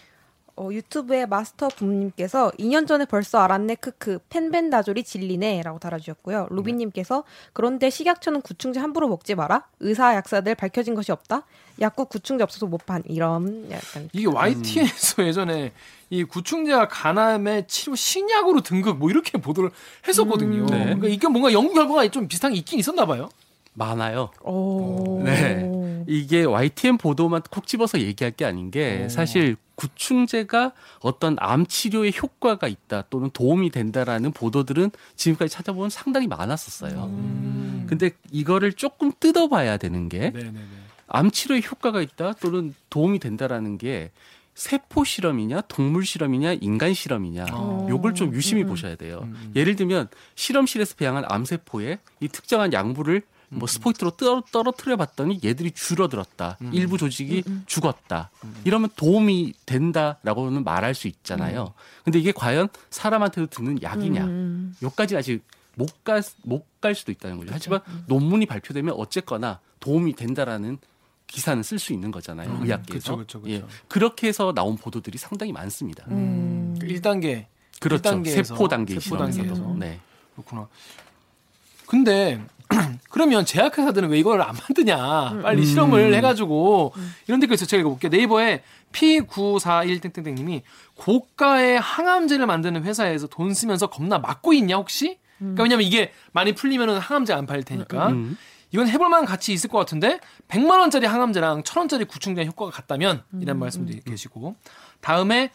어, 0.58 0.70
유튜브에 0.72 1.25
마스터 1.25 1.67
붐님께서 1.70 2.51
2년 2.60 2.88
전에 2.88 3.05
벌써 3.05 3.39
알았네 3.39 3.75
크크 3.75 4.20
펜벤다졸이 4.29 5.03
진리네라고 5.03 5.79
달아주셨고요. 5.79 6.48
로빈님께서 6.50 7.24
그런데 7.53 7.89
식약처는 7.89 8.41
구충제 8.41 8.79
함부로 8.79 9.08
먹지 9.08 9.36
마라. 9.36 9.65
의사 9.79 10.13
약사들 10.15 10.55
밝혀진 10.55 10.93
것이 10.96 11.12
없다. 11.12 11.43
약국 11.79 12.10
구충제 12.10 12.43
없어서 12.43 12.65
못 12.67 12.81
판 12.86 13.01
이런 13.08 13.70
약간 13.72 14.10
이게 14.13 14.27
YTN에서 14.27 15.24
예전에 15.25 15.72
이 16.10 16.24
구충제와 16.24 16.88
간암의 16.89 17.67
치료 17.67 17.96
신약으로 17.96 18.62
등극 18.62 18.98
뭐 18.98 19.10
이렇게 19.10 19.38
보도를 19.39 19.72
했었거든요. 20.08 20.62
음. 20.63 20.65
네. 20.67 20.84
그러니까 20.84 21.08
이게 21.08 21.27
뭔가 21.27 21.51
연구 21.53 21.74
결과가 21.74 22.08
좀 22.10 22.27
비슷한 22.27 22.51
게 22.53 22.58
있긴 22.60 22.79
있었나 22.79 23.05
봐요. 23.05 23.29
많아요. 23.73 24.29
오. 24.43 25.21
네. 25.23 25.69
이게 26.07 26.43
YTN 26.43 26.97
보도만 26.97 27.41
콕 27.49 27.67
집어서 27.67 27.99
얘기할 27.99 28.31
게 28.31 28.45
아닌 28.45 28.71
게 28.71 29.07
사실 29.09 29.55
구충제가 29.75 30.73
어떤 30.99 31.35
암 31.39 31.65
치료에 31.65 32.11
효과가 32.21 32.67
있다 32.67 33.03
또는 33.09 33.29
도움이 33.31 33.69
된다라는 33.69 34.31
보도들은 34.31 34.91
지금까지 35.15 35.53
찾아보면 35.53 35.89
상당히 35.89 36.27
많았었어요. 36.27 37.05
음. 37.05 37.85
근데 37.87 38.11
이거를 38.31 38.73
조금 38.73 39.11
뜯어봐야 39.19 39.77
되는 39.77 40.09
게 40.09 40.31
네네네. 40.31 40.59
암 41.07 41.29
치료에 41.29 41.61
효과가 41.61 42.01
있다 42.01 42.33
또는 42.33 42.73
도움이 42.89 43.19
된다라는 43.19 43.77
게 43.77 44.11
세포 44.53 45.03
실험이냐 45.03 45.61
동물 45.61 46.05
실험이냐 46.05 46.53
인간 46.61 46.93
실험이냐 46.93 47.45
어. 47.51 47.87
요걸 47.89 48.13
좀 48.15 48.33
유심히 48.33 48.63
보셔야 48.63 48.95
돼요. 48.95 49.27
예를 49.55 49.75
들면 49.75 50.09
실험실에서 50.35 50.95
배양한 50.95 51.25
암세포에 51.27 51.99
이 52.19 52.27
특정한 52.27 52.71
약물을 52.73 53.23
뭐 53.53 53.67
스포이트로 53.67 54.12
떨어, 54.12 54.41
떨어뜨려 54.51 54.96
봤더니 54.98 55.39
얘들이 55.43 55.72
줄어들었다. 55.72 56.58
일부 56.72 56.98
조직이 56.98 57.43
죽었다. 57.65 58.29
이러면 58.63 58.89
도움이 58.96 59.53
된다라고는 59.65 60.63
말할 60.63 60.96
수 60.96 61.08
있잖아요. 61.08 61.74
근데 62.03 62.17
이게 62.20 62.31
과연 62.31 62.70
사람한테도 62.89 63.48
듣는 63.48 63.81
약이냐? 63.84 64.24
음. 64.25 64.75
요까지 64.81 65.17
아직 65.17 65.43
못 65.75 66.03
갈 66.03 66.22
못 66.46 66.65
갈 66.81 66.96
수도 66.96 67.12
있다는 67.12 67.38
거죠. 67.38 67.51
하지만 67.53 67.81
논문이 68.08 68.46
발표되면 68.48 68.96
어쨌거나 68.98 69.60
도움이 69.79 70.13
된다라는 70.15 70.79
기사는 71.27 71.62
쓸 71.63 71.77
수 71.77 71.93
있는 71.93 72.10
거잖아요. 72.12 72.50
음, 72.50 72.63
의학계에서. 72.63 73.15
그쵸, 73.17 73.41
그쵸, 73.41 73.41
그쵸. 73.41 73.53
예. 73.53 73.63
그렇게 73.88 74.27
해서 74.27 74.51
나온 74.53 74.77
보도들이 74.77 75.17
상당히 75.17 75.51
많습니다. 75.51 76.03
음. 76.10 76.75
1단계. 76.81 77.46
그렇죠. 77.79 78.01
1단계에서, 78.10 78.46
세포 78.46 78.67
단계 78.67 78.93
세포 78.96 79.01
실험에서도. 79.15 79.48
단계에서. 79.48 79.74
네. 79.77 80.00
그렇구나. 80.34 80.67
근데 81.88 82.43
그러면 83.09 83.45
제약회사들은 83.45 84.09
왜 84.09 84.19
이걸 84.19 84.41
안 84.41 84.55
만드냐? 84.55 85.41
빨리 85.43 85.61
음. 85.61 85.65
실험을 85.65 86.13
해가지고 86.15 86.93
이런 87.27 87.39
댓글 87.39 87.55
있어요. 87.55 87.67
제가 87.67 87.81
읽어볼게요. 87.81 88.09
네이버에 88.09 88.63
P941땡땡땡님이 88.91 90.61
고가의 90.95 91.79
항암제를 91.79 92.45
만드는 92.45 92.83
회사에서 92.83 93.27
돈 93.27 93.53
쓰면서 93.53 93.87
겁나 93.87 94.19
막고 94.19 94.53
있냐 94.53 94.77
혹시? 94.77 95.17
그러니까 95.39 95.63
왜냐면 95.63 95.85
이게 95.85 96.11
많이 96.33 96.53
풀리면은 96.53 96.99
항암제 96.99 97.33
안 97.33 97.45
팔릴 97.45 97.63
테니까 97.63 98.09
음. 98.09 98.37
이건 98.71 98.87
해볼만 98.87 99.25
가치 99.25 99.51
있을 99.51 99.69
것 99.69 99.77
같은데 99.79 100.19
100만 100.47 100.79
원짜리 100.79 101.05
항암제랑 101.05 101.63
1000원짜리 101.63 102.07
구충제 102.07 102.45
효과가 102.45 102.71
같다면 102.71 103.23
이런 103.41 103.59
말씀도 103.59 103.93
계시고 104.05 104.55
다음에 105.01 105.51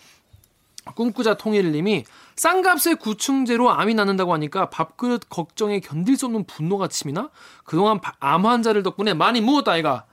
꿈꾸자 0.94 1.34
통일님이 1.34 2.04
싼값의 2.36 2.96
구충제로 2.96 3.70
암이 3.70 3.94
낫는다고 3.94 4.32
하니까 4.34 4.70
밥그릇 4.70 5.28
걱정에 5.28 5.80
견딜 5.80 6.16
수 6.16 6.26
없는 6.26 6.44
분노가 6.44 6.88
치미나 6.88 7.30
그동안 7.64 8.00
바- 8.00 8.14
암 8.20 8.46
환자를 8.46 8.82
덕분에 8.82 9.14
많이 9.14 9.40
무었다 9.40 9.72
아이가. 9.72 10.04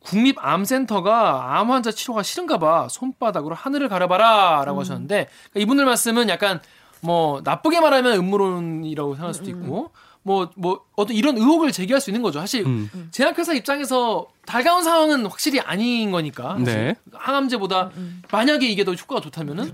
국립암센터가 0.00 1.58
암 1.58 1.70
환자 1.70 1.90
치료가 1.90 2.22
싫은가 2.22 2.58
봐. 2.58 2.88
손바닥으로 2.88 3.54
하늘을 3.54 3.88
가려봐라 3.88 4.64
라고 4.64 4.80
하셨는데 4.80 5.28
그러니까 5.50 5.60
이분들 5.60 5.84
말씀은 5.84 6.28
약간 6.28 6.60
뭐 7.00 7.40
나쁘게 7.44 7.80
말하면 7.80 8.14
음모론이라고 8.18 9.14
생각할 9.14 9.34
수도 9.34 9.50
있고 9.50 9.90
뭐 10.22 10.50
뭐 10.56 10.84
어떤 10.96 11.16
이런 11.16 11.36
의혹을 11.38 11.72
제기할 11.72 12.00
수 12.00 12.10
있는 12.10 12.22
거죠 12.22 12.38
사실 12.40 12.66
음. 12.66 13.08
제약회사 13.10 13.54
입장에서 13.54 14.28
달가운 14.44 14.82
상황은 14.82 15.26
확실히 15.26 15.60
아닌 15.60 16.10
거니까. 16.10 16.56
네. 16.58 16.94
항암제보다 17.12 17.90
만약에 18.32 18.66
이게 18.66 18.84
더 18.84 18.94
효과가 18.94 19.20
좋다면은 19.20 19.72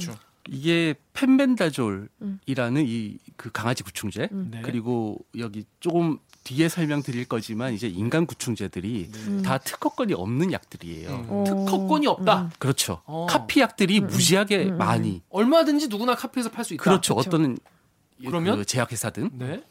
이게 0.51 0.95
펜벤다졸이라는 1.15 2.87
이그 2.87 3.51
강아지 3.53 3.83
구충제 3.83 4.29
네. 4.31 4.61
그리고 4.63 5.19
여기 5.39 5.65
조금 5.81 6.19
뒤에 6.43 6.69
설명드릴 6.69 7.25
거지만 7.25 7.73
이제 7.73 7.89
인간 7.89 8.27
구충제들이 8.27 9.11
다 9.45 9.57
특허권이 9.59 10.13
없는 10.13 10.53
약들이에요. 10.53 11.27
음. 11.31 11.45
특허권이 11.45 12.07
없다. 12.07 12.51
그렇죠. 12.59 13.01
어. 13.07 13.27
카피 13.29 13.61
약들이 13.61 14.01
무지하게 14.01 14.67
많이 14.67 15.23
얼마든지 15.31 15.89
누구나 15.89 16.15
카피해서 16.15 16.51
팔 16.51 16.65
수 16.65 16.75
있다. 16.75 16.83
그렇죠. 16.83 17.15
어떤 17.15 17.57
그러면? 18.23 18.59
그 18.59 18.65
제약회사든 18.65 19.31
네. 19.35 19.63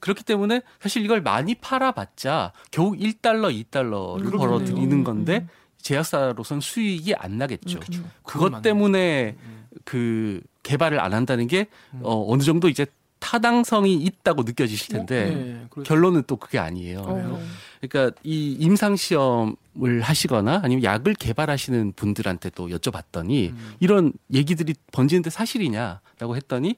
그렇기 0.00 0.24
때문에 0.24 0.62
사실 0.80 1.04
이걸 1.04 1.20
많이 1.20 1.54
팔아봤자 1.54 2.52
겨우 2.70 2.92
1달러, 2.92 3.54
2달러를 3.64 4.24
그러겠네요. 4.24 4.38
벌어들이는 4.38 5.04
건데 5.04 5.46
제약사로선 5.78 6.60
수익이 6.60 7.14
안 7.14 7.38
나겠죠. 7.38 7.80
그건 7.80 8.04
그것 8.22 8.52
맞네. 8.52 8.62
때문에 8.62 9.36
그 9.84 10.40
개발을 10.62 11.00
안 11.00 11.14
한다는 11.14 11.46
게 11.46 11.68
어, 12.02 12.24
어느 12.28 12.42
정도 12.42 12.68
이제 12.68 12.86
타당성이 13.18 13.94
있다고 13.94 14.42
느껴지실 14.42 14.88
텐데 14.88 15.24
네, 15.26 15.66
그렇죠. 15.70 15.86
결론은 15.88 16.24
또 16.26 16.36
그게 16.36 16.58
아니에요. 16.58 17.00
어. 17.06 17.42
그러니까 17.80 18.16
이 18.24 18.56
임상 18.58 18.96
시험을 18.96 20.00
하시거나 20.02 20.60
아니면 20.64 20.82
약을 20.82 21.14
개발하시는 21.14 21.92
분들한테 21.92 22.50
또 22.50 22.68
여쭤봤더니 22.68 23.50
음. 23.50 23.74
이런 23.78 24.12
얘기들이 24.32 24.74
번지는데 24.90 25.30
사실이냐라고 25.30 26.34
했더니 26.36 26.76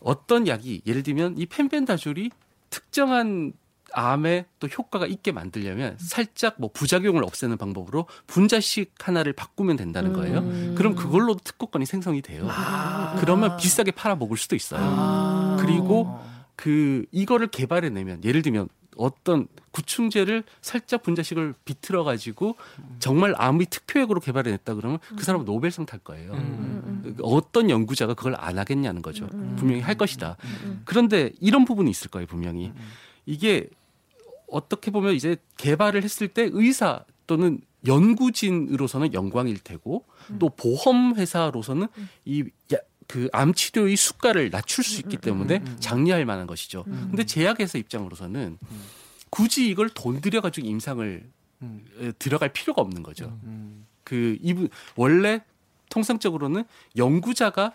어떤 0.00 0.46
약이 0.46 0.82
예를 0.86 1.02
들면 1.02 1.36
이 1.38 1.46
펜벤다졸이 1.46 2.30
특정한 2.70 3.52
암에 3.92 4.46
또 4.60 4.68
효과가 4.68 5.06
있게 5.06 5.32
만들려면 5.32 5.96
살짝 5.98 6.56
뭐 6.58 6.70
부작용을 6.72 7.24
없애는 7.24 7.56
방법으로 7.56 8.06
분자식 8.26 8.94
하나를 9.00 9.32
바꾸면 9.32 9.76
된다는 9.76 10.12
거예요. 10.12 10.38
음. 10.38 10.74
그럼 10.76 10.94
그걸로도 10.94 11.40
특허권이 11.42 11.86
생성이 11.86 12.22
돼요. 12.22 12.48
그러면 13.18 13.56
비싸게 13.56 13.90
팔아 13.90 14.14
먹을 14.16 14.36
수도 14.36 14.54
있어요. 14.54 14.80
아. 14.82 15.56
그리고 15.60 16.20
그 16.54 17.04
이거를 17.10 17.48
개발해내면 17.48 18.22
예를 18.22 18.42
들면 18.42 18.68
어떤 18.96 19.46
구충제를 19.70 20.42
살짝 20.60 21.02
분자식을 21.02 21.54
비틀어 21.64 22.04
가지고 22.04 22.56
정말 22.98 23.34
아무리 23.36 23.66
특효약으로 23.66 24.20
개발해냈다 24.20 24.74
그러면 24.74 24.98
그 25.16 25.24
사람은 25.24 25.44
노벨상 25.46 25.86
탈 25.86 26.00
거예요. 26.00 26.32
음. 26.32 27.16
어떤 27.22 27.70
연구자가 27.70 28.14
그걸 28.14 28.34
안 28.36 28.58
하겠냐는 28.58 29.02
거죠. 29.02 29.26
분명히 29.56 29.80
할 29.80 29.94
것이다. 29.96 30.36
그런데 30.84 31.32
이런 31.40 31.64
부분이 31.64 31.90
있을 31.90 32.10
거예요, 32.10 32.26
분명히. 32.26 32.72
이게 33.26 33.68
어떻게 34.48 34.90
보면 34.90 35.14
이제 35.14 35.36
개발을 35.56 36.02
했을 36.02 36.28
때 36.28 36.48
의사 36.52 37.04
또는 37.26 37.60
연구진으로서는 37.86 39.14
영광일 39.14 39.58
테고 39.60 40.04
또 40.38 40.50
보험 40.50 41.14
회사로서는 41.14 41.86
이 42.24 42.44
그 43.10 43.28
암 43.32 43.52
치료의 43.52 43.96
수가를 43.96 44.50
낮출 44.50 44.84
수 44.84 45.00
있기 45.00 45.16
때문에 45.16 45.64
장려할 45.80 46.24
만한 46.24 46.46
것이죠. 46.46 46.84
근데 46.84 47.24
제약회사 47.24 47.76
입장으로서는 47.78 48.56
굳이 49.30 49.68
이걸 49.68 49.88
돈 49.88 50.20
들여 50.20 50.40
가지고 50.40 50.68
임상을 50.68 51.30
음. 51.62 51.84
에, 52.00 52.12
들어갈 52.12 52.52
필요가 52.52 52.82
없는 52.82 53.02
거죠. 53.02 53.36
음. 53.44 53.84
그 54.04 54.36
이분 54.40 54.68
원래 54.94 55.42
통상적으로는 55.88 56.64
연구자가 56.96 57.74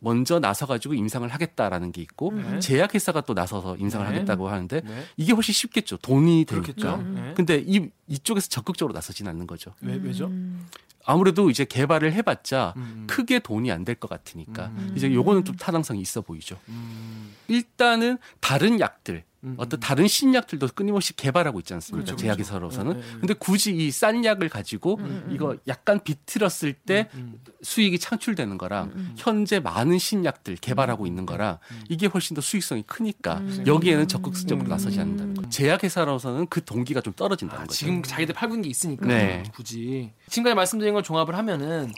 먼저 0.00 0.40
나서 0.40 0.66
가지고 0.66 0.94
임상을 0.94 1.26
하겠다라는 1.28 1.92
게 1.92 2.02
있고 2.02 2.32
네. 2.32 2.58
제약회사가 2.58 3.20
또 3.20 3.34
나서서 3.34 3.76
임상을 3.76 4.04
네. 4.04 4.12
하겠다고 4.12 4.48
하는데 4.48 4.80
네. 4.80 5.04
이게 5.16 5.32
훨씬 5.32 5.54
쉽겠죠. 5.54 5.96
돈이 5.98 6.44
그렇겠죠. 6.44 6.96
되니까. 6.96 7.20
네. 7.20 7.34
근데 7.36 7.62
이 7.64 7.88
이쪽에서 8.12 8.48
적극적으로 8.48 8.92
나서진 8.94 9.26
않는 9.28 9.46
거죠. 9.46 9.74
왜, 9.80 9.94
왜죠? 9.96 10.26
음. 10.26 10.66
아무래도 11.04 11.50
이제 11.50 11.64
개발을 11.64 12.12
해봤자 12.12 12.74
음. 12.76 13.06
크게 13.10 13.40
돈이 13.40 13.72
안 13.72 13.84
될 13.84 13.96
것 13.98 14.08
같으니까 14.08 14.66
음. 14.66 14.92
이제 14.96 15.12
요거는 15.12 15.44
좀 15.44 15.56
타당성이 15.56 16.00
있어 16.00 16.20
보이죠. 16.20 16.58
음. 16.68 17.32
일단은 17.48 18.18
다른 18.40 18.78
약들 18.78 19.24
음. 19.44 19.54
어떤 19.56 19.80
다른 19.80 20.06
신약들도 20.06 20.68
끊임없이 20.76 21.16
개발하고 21.16 21.58
있지 21.58 21.74
않습니까? 21.74 22.04
그렇죠, 22.06 22.22
제약회사로서는. 22.22 22.92
네, 22.92 23.00
네, 23.00 23.06
네. 23.14 23.18
근데 23.18 23.34
굳이 23.34 23.74
이 23.74 23.90
싼 23.90 24.24
약을 24.24 24.48
가지고 24.48 25.00
이거 25.30 25.56
약간 25.66 25.98
비틀었을 26.04 26.74
때 26.74 27.08
음. 27.14 27.40
수익이 27.62 27.98
창출되는 27.98 28.56
거랑 28.58 29.14
현재 29.16 29.58
많은 29.58 29.98
신약들 29.98 30.56
개발하고 30.56 31.06
있는 31.08 31.26
거랑 31.26 31.58
이게 31.88 32.06
훨씬 32.06 32.34
더 32.36 32.40
수익성이 32.40 32.82
크니까 32.82 33.42
여기에는 33.66 34.06
적극적으로 34.06 34.68
나서지 34.68 35.00
않는다는 35.00 35.34
거죠. 35.34 35.48
제약회사로서는 35.48 36.46
그 36.46 36.64
동기가 36.64 37.00
좀 37.00 37.12
떨어진다는 37.14 37.64
아, 37.64 37.66
거죠. 37.66 37.76
지금 37.76 38.01
자기들 38.08 38.34
팔고 38.34 38.54
있는 38.54 38.62
게 38.62 38.68
있으니까 38.68 39.06
네. 39.06 39.42
굳이 39.54 40.12
지금까지 40.28 40.54
말씀드린 40.54 40.94
걸 40.94 41.02
종합을 41.02 41.36
하면은 41.36 41.92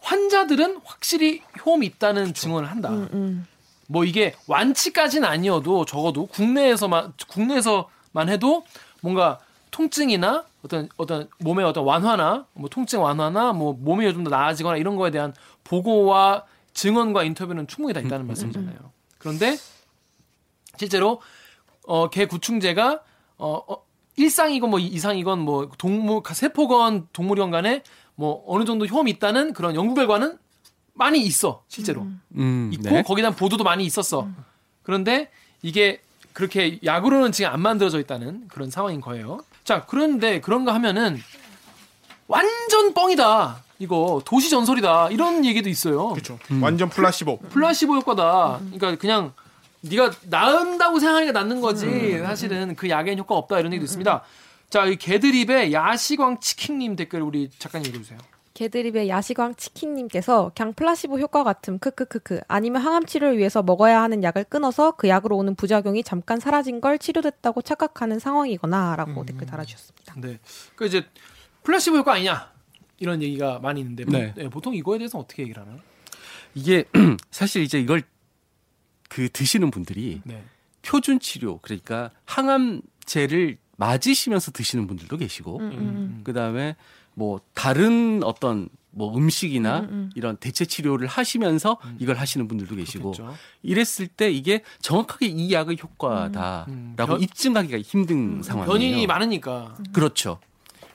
환자들은 0.00 0.80
확실히 0.84 1.42
효험이 1.64 1.86
있다는 1.86 2.34
증언을 2.34 2.70
한다. 2.70 2.90
음, 2.90 3.08
음. 3.12 3.46
뭐 3.86 4.04
이게 4.04 4.34
완치까지는 4.46 5.28
아니어도 5.28 5.84
적어도 5.84 6.26
국내에서만 6.26 7.12
국내에서만 7.28 8.28
해도 8.28 8.64
뭔가 9.02 9.40
통증이나 9.70 10.44
어떤 10.62 10.88
어떤 10.96 11.28
몸의 11.38 11.64
어떤 11.64 11.84
완화나 11.84 12.46
뭐 12.52 12.68
통증 12.68 13.02
완화나 13.02 13.52
뭐 13.52 13.72
몸이 13.72 14.10
좀더 14.12 14.30
나아지거나 14.30 14.76
이런 14.76 14.96
거에 14.96 15.10
대한 15.10 15.34
보고와 15.64 16.44
증언과 16.72 17.24
인터뷰는 17.24 17.66
충분히 17.66 17.94
다 17.94 18.00
있다는 18.00 18.26
말씀이잖아요. 18.26 18.76
그런데 19.18 19.56
실제로 20.76 21.20
어, 21.86 22.08
개 22.10 22.26
구충제가 22.26 23.02
어, 23.38 23.62
어, 23.66 23.82
일상이건 24.20 24.70
뭐 24.70 24.78
이상이건 24.78 25.40
뭐 25.40 25.70
동물 25.78 26.22
세포건 26.30 27.08
동물이건 27.12 27.50
간에 27.50 27.82
뭐 28.14 28.44
어느 28.46 28.64
정도 28.64 28.84
효험이 28.86 29.10
있다는 29.12 29.54
그런 29.54 29.74
연구 29.74 29.94
결과는 29.94 30.38
많이 30.92 31.20
있어 31.22 31.62
실제로 31.68 32.06
음, 32.36 32.70
있고 32.72 32.90
네. 32.90 33.02
거기에 33.02 33.22
대한 33.22 33.34
보도도 33.34 33.64
많이 33.64 33.84
있었어. 33.84 34.28
그런데 34.82 35.30
이게 35.62 36.02
그렇게 36.34 36.78
약으로는 36.84 37.32
지금 37.32 37.50
안 37.50 37.60
만들어져 37.60 37.98
있다는 37.98 38.48
그런 38.48 38.70
상황인 38.70 39.00
거예요. 39.00 39.40
자 39.64 39.86
그런데 39.86 40.40
그런가 40.40 40.74
하면은 40.74 41.18
완전 42.26 42.92
뻥이다. 42.92 43.64
이거 43.78 44.20
도시 44.26 44.50
전설이다. 44.50 45.08
이런 45.08 45.44
얘기도 45.46 45.70
있어요. 45.70 46.10
그렇죠. 46.10 46.38
완전 46.60 46.90
플라시보. 46.90 47.38
플라시보 47.38 47.94
효과다. 47.96 48.60
그러니까 48.60 48.96
그냥 48.96 49.32
네가 49.82 50.10
나은다고 50.28 50.98
생각하니까 50.98 51.32
낫는 51.32 51.60
거지. 51.60 52.18
사실은 52.18 52.74
그 52.76 52.88
약에는 52.88 53.18
효과 53.18 53.36
없다 53.36 53.58
이런 53.60 53.72
얘기도 53.72 53.84
있습니다. 53.84 54.22
자, 54.68 54.86
이 54.86 54.96
개드립의 54.96 55.72
야시광 55.72 56.40
치킨님 56.40 56.96
댓글 56.96 57.22
우리 57.22 57.50
작가님 57.58 57.88
읽어주세요. 57.90 58.18
개드립의 58.54 59.08
야시광 59.08 59.54
치킨님께서 59.54 60.52
그냥 60.54 60.74
플라시보 60.74 61.18
효과 61.18 61.44
같음 61.44 61.78
크크크크 61.78 62.42
아니면 62.46 62.82
항암 62.82 63.06
치료를 63.06 63.38
위해서 63.38 63.62
먹어야 63.62 64.02
하는 64.02 64.22
약을 64.22 64.44
끊어서 64.44 64.92
그 64.92 65.08
약으로 65.08 65.38
오는 65.38 65.54
부작용이 65.54 66.02
잠깐 66.02 66.40
사라진 66.40 66.82
걸 66.82 66.98
치료됐다고 66.98 67.62
착각하는 67.62 68.18
상황이거나라고 68.18 69.24
댓글 69.24 69.46
달아주셨습니다. 69.46 70.14
네. 70.18 70.38
그 70.76 70.84
이제 70.84 71.06
플라시보 71.62 71.96
효과 71.96 72.14
아니냐 72.14 72.50
이런 72.98 73.22
얘기가 73.22 73.60
많이 73.60 73.80
있는데 73.80 74.04
네. 74.04 74.34
네, 74.36 74.50
보통 74.50 74.74
이거에 74.74 74.98
대해서 74.98 75.18
어떻게 75.18 75.42
얘기를 75.42 75.62
하나요? 75.62 75.78
이게 76.54 76.84
사실 77.30 77.62
이제 77.62 77.80
이걸 77.80 78.02
그 79.10 79.28
드시는 79.28 79.70
분들이 79.70 80.22
네. 80.24 80.42
표준 80.82 81.20
치료 81.20 81.58
그러니까 81.58 82.10
항암제를 82.24 83.58
맞으시면서 83.76 84.52
드시는 84.52 84.86
분들도 84.86 85.14
계시고 85.18 85.58
음, 85.58 86.20
그다음에 86.24 86.76
뭐 87.14 87.40
다른 87.54 88.22
어떤 88.22 88.68
뭐 88.92 89.16
음식이나 89.16 89.88
이런 90.14 90.36
대체 90.36 90.64
치료를 90.64 91.06
하시면서 91.06 91.78
이걸 91.98 92.16
하시는 92.16 92.46
분들도 92.48 92.76
계시고 92.76 93.12
그렇겠죠. 93.12 93.36
이랬을 93.62 94.06
때 94.08 94.30
이게 94.30 94.62
정확하게 94.80 95.26
이 95.26 95.52
약의 95.52 95.76
효과다라고 95.82 96.70
음, 96.70 96.94
변- 96.96 97.20
입증하기가 97.20 97.78
힘든 97.80 98.42
상황이에요. 98.42 98.72
변인이 98.72 99.06
많으니까. 99.06 99.76
그렇죠. 99.92 100.38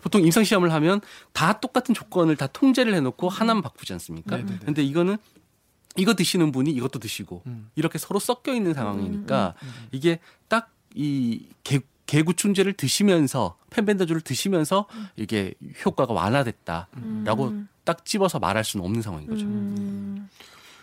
보통 0.01 0.21
임상 0.23 0.43
시험을 0.43 0.71
하면 0.73 1.01
다 1.33 1.59
똑같은 1.59 1.93
조건을 1.95 2.35
다 2.37 2.47
통제를 2.47 2.93
해놓고 2.95 3.27
하나만 3.29 3.61
바꾸지 3.63 3.91
않습니까? 3.93 4.37
네네네. 4.37 4.59
근데 4.65 4.83
이거는 4.83 5.17
이거 5.97 6.13
드시는 6.13 6.51
분이 6.51 6.71
이것도 6.71 6.99
드시고 6.99 7.43
음. 7.47 7.69
이렇게 7.75 7.97
서로 7.97 8.19
섞여 8.19 8.53
있는 8.53 8.73
상황이니까 8.73 9.53
이게 9.91 10.19
딱 10.47 10.71
이 10.97 11.47
개구충제를 12.05 12.71
드시면서 12.71 13.57
펜벤다조를 13.69 14.21
드시면서 14.21 14.87
이게 15.17 15.53
효과가 15.85 16.13
완화됐다라고 16.13 17.63
딱 17.83 18.05
집어서 18.05 18.39
말할 18.39 18.63
수는 18.63 18.85
없는 18.85 19.01
상황인 19.01 19.27
거죠. 19.27 19.45
음. 19.45 20.29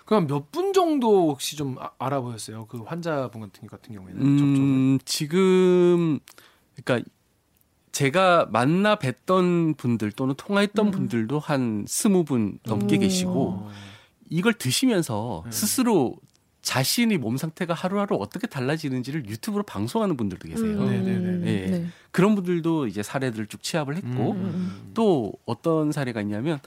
그럼 0.05 0.27
몇 0.27 0.51
분 0.53 0.75
정도 0.75 1.31
혹시 1.31 1.57
좀 1.57 1.77
아- 1.81 1.93
알아보셨어요? 1.99 2.67
그 2.67 2.83
환자분 2.83 3.41
같은 3.41 3.67
같은 3.69 3.95
경우에는 3.95 4.21
접촉을. 4.37 4.61
음, 4.61 4.99
지금 5.07 6.19
그러니까 6.85 7.09
제가 7.93 8.49
만나 8.51 8.97
뵀던 8.97 9.79
분들 9.79 10.13
또는 10.13 10.35
통화했던 10.37 10.91
분들도 10.91 11.39
한 11.39 11.87
스무 11.89 12.25
분 12.25 12.59
넘게 12.67 12.97
음. 12.97 13.01
계시고 13.01 13.49
어. 13.51 13.71
이걸 14.33 14.55
드시면서 14.55 15.43
네. 15.45 15.51
스스로 15.53 16.17
자신이 16.63 17.19
몸 17.19 17.37
상태가 17.37 17.75
하루하루 17.75 18.17
어떻게 18.17 18.47
달라지는지를 18.47 19.29
유튜브로 19.29 19.65
방송하는 19.65 20.17
분들도 20.17 20.49
계세요. 20.49 20.85
네, 20.85 20.99
네, 21.01 21.19
네, 21.19 21.37
네. 21.37 21.67
네. 21.67 21.87
그런 22.13 22.35
분들도 22.35 22.87
이제 22.87 23.03
사례들을 23.03 23.47
쭉 23.49 23.63
취합을 23.63 23.97
했고 23.97 24.33
음. 24.33 24.91
또 24.95 25.33
어떤 25.45 25.93
사례가 25.93 26.21
있냐면 26.23 26.61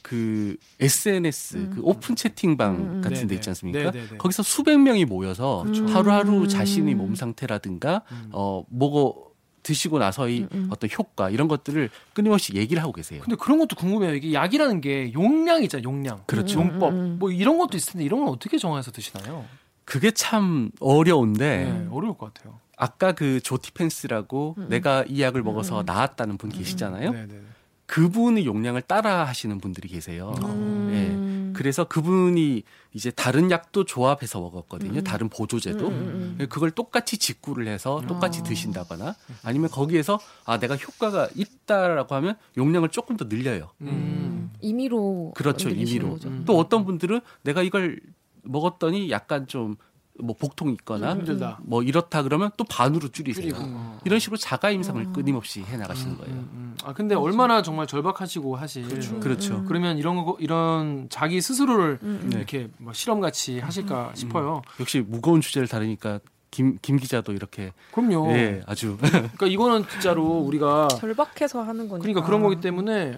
그 0.00 0.56
SNS 0.80 1.70
그 1.74 1.80
오픈 1.82 2.16
채팅방 2.16 2.74
음, 2.74 2.80
음. 2.80 3.00
같은 3.02 3.16
데 3.16 3.26
네네. 3.26 3.34
있지 3.34 3.50
않습니까? 3.50 3.90
네네네. 3.90 4.16
거기서 4.18 4.42
수백 4.42 4.78
명이 4.78 5.04
모여서 5.04 5.62
그렇죠. 5.64 5.86
하루하루 5.86 6.42
음. 6.42 6.48
자신의 6.48 6.94
몸 6.94 7.14
상태라든가 7.14 8.02
음. 8.10 8.28
어 8.32 8.64
뭐고 8.70 9.31
드시고 9.62 9.98
나서의 9.98 10.40
음, 10.40 10.48
음. 10.52 10.68
어떤 10.70 10.90
효과 10.98 11.30
이런 11.30 11.48
것들을 11.48 11.90
끊임없이 12.14 12.54
얘기를 12.54 12.82
하고 12.82 12.92
계세요. 12.92 13.20
근데 13.22 13.36
그런 13.36 13.58
것도 13.58 13.76
궁금해요. 13.76 14.14
이게 14.14 14.32
약이라는 14.32 14.80
게 14.80 15.12
용량 15.14 15.62
있잖아요. 15.62 15.84
용량. 15.84 16.22
그렇죠. 16.26 16.60
용법. 16.60 16.92
음, 16.92 16.98
음, 16.98 17.04
음. 17.04 17.16
뭐 17.18 17.30
이런 17.30 17.58
것도 17.58 17.76
있을 17.76 17.92
텐데 17.92 18.04
이런 18.04 18.20
건 18.20 18.28
어떻게 18.28 18.58
정해서 18.58 18.90
드시나요? 18.90 19.44
그게 19.84 20.10
참 20.10 20.70
어려운데 20.80 21.64
네, 21.64 21.88
어려울 21.90 22.16
것 22.16 22.32
같아요. 22.32 22.58
아까 22.76 23.12
그 23.12 23.40
조티펜스라고 23.40 24.54
음, 24.58 24.62
음. 24.64 24.68
내가 24.68 25.04
이 25.06 25.22
약을 25.22 25.42
먹어서 25.42 25.76
음, 25.76 25.80
음. 25.80 25.84
나았다는 25.86 26.36
분 26.38 26.50
계시잖아요. 26.50 27.10
네, 27.12 27.26
네. 27.26 27.40
그분의 27.86 28.46
용량을 28.46 28.82
따라 28.82 29.24
하시는 29.24 29.58
분들이 29.58 29.88
계세요. 29.88 30.34
음. 30.42 31.52
그래서 31.54 31.84
그분이 31.84 32.62
이제 32.94 33.10
다른 33.10 33.50
약도 33.50 33.84
조합해서 33.84 34.40
먹었거든요. 34.40 35.00
음. 35.00 35.04
다른 35.04 35.28
보조제도. 35.28 35.88
음, 35.88 36.36
음, 36.38 36.46
그걸 36.48 36.70
똑같이 36.70 37.16
직구를 37.16 37.66
해서 37.66 38.02
똑같이 38.06 38.40
아. 38.40 38.42
드신다거나 38.42 39.16
아니면 39.42 39.70
거기에서 39.70 40.20
아 40.44 40.58
내가 40.58 40.76
효과가 40.76 41.28
있다라고 41.34 42.14
하면 42.16 42.36
용량을 42.56 42.90
조금 42.90 43.16
더 43.16 43.24
늘려요. 43.24 43.70
음. 43.80 44.50
임의로 44.60 45.32
그렇죠, 45.34 45.70
임의로. 45.70 46.10
거죠. 46.10 46.28
음. 46.28 46.44
또 46.46 46.58
어떤 46.58 46.84
분들은 46.84 47.20
내가 47.42 47.62
이걸 47.62 48.00
먹었더니 48.42 49.10
약간 49.10 49.46
좀 49.46 49.76
뭐 50.20 50.36
복통이 50.38 50.72
있거나 50.74 51.12
힘들다. 51.14 51.58
뭐 51.62 51.82
이렇다 51.82 52.22
그러면 52.22 52.50
또 52.56 52.64
반으로 52.64 53.08
줄이세요. 53.08 53.42
줄이고. 53.54 53.58
어. 53.62 53.98
이런 54.04 54.18
식으로 54.18 54.36
자가 54.36 54.70
임상을 54.70 55.00
음. 55.02 55.12
끊임없이 55.12 55.62
해 55.62 55.76
나가시는 55.78 56.12
음, 56.12 56.18
거예요. 56.18 56.32
음, 56.34 56.48
음. 56.52 56.76
아 56.84 56.92
근데 56.92 57.14
얼마나 57.14 57.62
정말 57.62 57.86
절박하시고 57.86 58.56
하실. 58.56 58.84
음, 58.84 59.20
그렇죠. 59.20 59.56
음. 59.56 59.64
그러면 59.66 59.96
이런 59.98 60.22
거 60.24 60.36
이런 60.38 61.06
자기 61.10 61.40
스스로를 61.40 61.98
음, 62.02 62.20
음. 62.24 62.30
네. 62.30 62.36
이렇게 62.38 62.68
뭐 62.78 62.92
실험 62.92 63.20
같이 63.20 63.58
하실까 63.58 64.12
싶어요. 64.14 64.62
역시 64.80 65.00
무거운 65.06 65.40
주제를 65.40 65.66
다루니까 65.66 66.20
김, 66.50 66.76
김 66.82 66.98
기자도 66.98 67.32
이렇게 67.32 67.72
그럼요. 67.92 68.30
예, 68.32 68.60
아주 68.66 68.98
그러니까 69.00 69.46
이거는 69.46 69.88
진짜로 69.88 70.40
우리가 70.44 70.88
절박해서 70.88 71.62
하는 71.62 71.88
거니까. 71.88 71.98
그러니까 72.02 72.26
그런 72.26 72.42
거기 72.42 72.60
때문에 72.60 73.16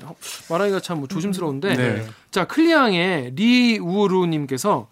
말하기가 0.48 0.78
참 0.78 0.98
뭐 0.98 1.08
조심스러운데 1.08 1.74
네. 1.76 2.06
자 2.30 2.44
클리앙의 2.46 3.32
리우루 3.34 4.26
님께서 4.26 4.86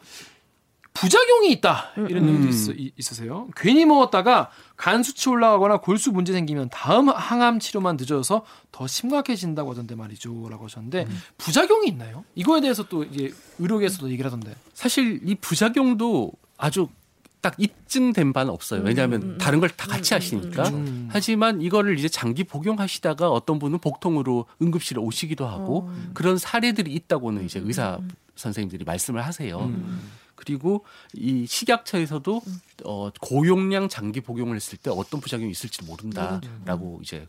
부작용이 0.94 1.50
있다 1.52 1.90
이런 2.08 2.24
음. 2.28 2.34
얘기도 2.44 2.48
있, 2.72 2.78
이- 2.80 2.92
있으세요. 2.98 3.48
괜히 3.56 3.84
먹었다가 3.86 4.50
간 4.76 5.02
수치 5.02 5.28
올라가거나 5.28 5.78
골수 5.78 6.12
문제 6.12 6.32
생기면 6.32 6.68
다음 6.70 7.08
항암 7.08 7.60
치료만 7.60 7.96
늦어져서 7.96 8.44
더 8.70 8.86
심각해진다고 8.86 9.70
하던데 9.70 9.94
말이죠라고 9.94 10.64
하셨는데 10.64 11.06
부작용이 11.38 11.88
있나요? 11.88 12.24
이거에 12.34 12.60
대해서 12.60 12.82
또 12.88 13.04
이제 13.04 13.32
의료계에서도 13.58 14.10
얘기를 14.10 14.26
하던데. 14.30 14.54
사실 14.74 15.20
이 15.24 15.34
부작용도 15.34 16.32
아주 16.58 16.88
딱 17.40 17.54
입증된 17.58 18.32
바는 18.32 18.52
없어요. 18.52 18.82
왜냐하면 18.84 19.22
음, 19.22 19.38
다른 19.38 19.58
걸 19.60 19.68
다 19.70 19.88
같이 19.88 20.14
음, 20.14 20.16
하시니까. 20.16 20.68
음. 20.68 21.08
하지만 21.10 21.60
이거를 21.60 21.98
이제 21.98 22.08
장기 22.08 22.44
복용하시다가 22.44 23.30
어떤 23.30 23.58
분은 23.58 23.78
복통으로 23.80 24.46
응급실에 24.60 25.00
오시기도 25.00 25.46
하고 25.46 25.88
어. 25.90 26.10
그런 26.14 26.38
사례들이 26.38 26.92
있다고는 26.92 27.44
이제 27.46 27.60
의사 27.64 27.98
선생님들이 28.36 28.84
말씀을 28.84 29.24
하세요. 29.26 29.58
음. 29.58 30.00
그리고 30.44 30.84
이 31.14 31.46
식약처에서도 31.46 32.42
어, 32.84 33.10
고용량 33.20 33.88
장기 33.88 34.20
복용을 34.20 34.56
했을 34.56 34.76
때 34.76 34.90
어떤 34.90 35.20
부작용이 35.20 35.50
있을지 35.50 35.84
모른다라고 35.84 36.98
이제 37.02 37.28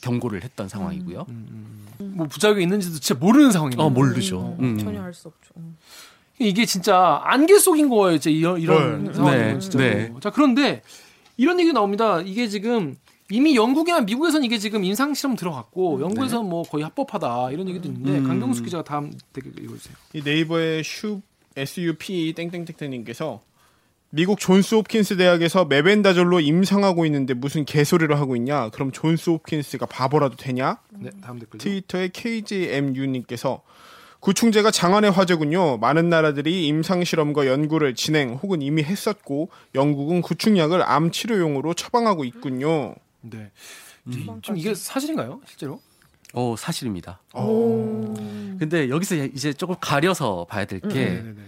경고를 0.00 0.42
했던 0.42 0.68
상황이고요. 0.68 1.26
음, 1.28 1.86
음. 2.00 2.12
뭐 2.16 2.26
부작용이 2.26 2.62
있는지도 2.62 3.00
진짜 3.00 3.20
모르는 3.20 3.52
상황이네요. 3.52 3.86
어, 3.86 3.90
모르죠. 3.90 4.56
음. 4.60 4.78
전혀 4.78 5.02
알 5.02 5.12
수 5.12 5.28
없죠. 5.28 5.52
음. 5.58 5.76
이게 6.38 6.64
진짜 6.64 7.20
안개 7.24 7.58
속인 7.58 7.90
거예요. 7.90 8.18
진짜 8.18 8.36
이런, 8.36 8.60
이런 8.60 9.04
네. 9.04 9.12
상황은 9.12 9.54
네. 9.54 9.58
진짜로. 9.58 9.84
네. 9.84 10.14
자 10.20 10.30
그런데 10.30 10.82
이런 11.36 11.60
얘기 11.60 11.72
나옵니다. 11.72 12.22
이게 12.22 12.48
지금 12.48 12.96
이미 13.30 13.56
영국이나 13.56 14.00
미국에서는 14.00 14.44
이게 14.44 14.58
지금 14.58 14.84
임상 14.84 15.12
실험 15.12 15.36
들어갔고 15.36 16.00
영국에서는 16.00 16.42
뭐 16.42 16.62
거의 16.62 16.82
합법화다 16.84 17.50
이런 17.52 17.68
얘기도 17.68 17.88
있는데 17.88 18.18
음. 18.18 18.26
강경수 18.26 18.62
기자가 18.62 18.84
다음 18.84 19.12
댓글 19.34 19.58
읽어주세요. 19.62 19.96
이 20.14 20.22
네이버의 20.22 20.82
슈 20.82 21.20
SUP 21.56 22.32
땡땡땡땡님께서 22.34 23.40
미국 24.10 24.38
존스 24.38 24.76
홉킨스 24.76 25.16
대학에서 25.16 25.64
메벤다졸로 25.64 26.38
임상하고 26.38 27.04
있는데 27.06 27.34
무슨 27.34 27.64
개소리를 27.64 28.16
하고 28.16 28.36
있냐? 28.36 28.68
그럼 28.70 28.92
존스 28.92 29.30
홉킨스가 29.30 29.86
바보라도 29.86 30.36
되냐? 30.36 30.78
네 30.90 31.10
다음 31.20 31.40
댓글. 31.40 31.58
트위터의 31.58 32.10
KJMU님께서 32.10 33.62
구충제가 34.20 34.70
장안의 34.70 35.10
화제군요. 35.10 35.78
많은 35.78 36.08
나라들이 36.08 36.66
임상 36.68 37.04
실험과 37.04 37.46
연구를 37.46 37.94
진행 37.94 38.34
혹은 38.34 38.62
이미 38.62 38.82
했었고 38.82 39.50
영국은 39.74 40.22
구충약을 40.22 40.82
암 40.82 41.10
치료용으로 41.10 41.74
처방하고 41.74 42.24
있군요. 42.24 42.94
네. 43.20 43.50
좀 44.42 44.56
이게 44.56 44.74
사실인가요, 44.74 45.40
실제로? 45.46 45.80
어, 46.34 46.56
사실입니다. 46.58 47.20
오. 47.32 48.12
근데 48.58 48.88
여기서 48.88 49.14
이제 49.14 49.52
조금 49.52 49.76
가려서 49.80 50.46
봐야 50.48 50.64
될 50.64 50.80
게, 50.80 50.88
네네네. 50.88 51.42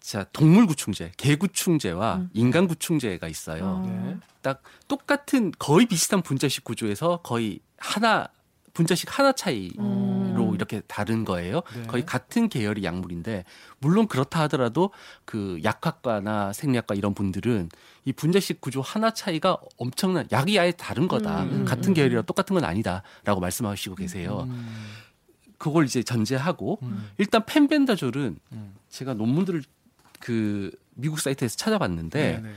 자, 0.00 0.24
동물구충제, 0.32 1.12
개구충제와 1.16 2.26
인간구충제가 2.34 3.28
있어요. 3.28 3.82
네. 3.86 4.16
딱 4.42 4.62
똑같은 4.88 5.52
거의 5.58 5.86
비슷한 5.86 6.22
분자식 6.22 6.64
구조에서 6.64 7.20
거의 7.22 7.60
하나, 7.78 8.28
분자식 8.74 9.16
하나 9.16 9.32
차이로 9.32 10.41
이렇게 10.62 10.80
다른 10.86 11.24
거예요. 11.24 11.62
네. 11.74 11.86
거의 11.86 12.06
같은 12.06 12.48
계열의 12.48 12.84
약물인데, 12.84 13.44
물론 13.78 14.06
그렇다 14.06 14.42
하더라도 14.42 14.90
그 15.24 15.60
약학과나 15.62 16.52
생리학과 16.52 16.94
이런 16.94 17.14
분들은 17.14 17.68
이 18.04 18.12
분자식 18.12 18.60
구조 18.60 18.80
하나 18.80 19.12
차이가 19.12 19.58
엄청난, 19.76 20.26
약이 20.32 20.58
아예 20.58 20.72
다른 20.72 21.08
거다. 21.08 21.42
음, 21.42 21.50
음, 21.52 21.64
같은 21.64 21.94
계열이라 21.94 22.22
똑같은 22.22 22.54
건 22.54 22.64
아니다라고 22.64 23.40
말씀하시고 23.40 23.96
계세요. 23.96 24.46
음, 24.48 24.94
그걸 25.58 25.84
이제 25.84 26.02
전제하고, 26.02 26.78
음, 26.82 27.10
일단 27.18 27.44
펜벤다졸은 27.44 28.38
음. 28.52 28.74
제가 28.88 29.14
논문들을 29.14 29.62
그 30.20 30.70
미국 30.94 31.20
사이트에서 31.20 31.56
찾아봤는데 31.56 32.40
네네. 32.42 32.54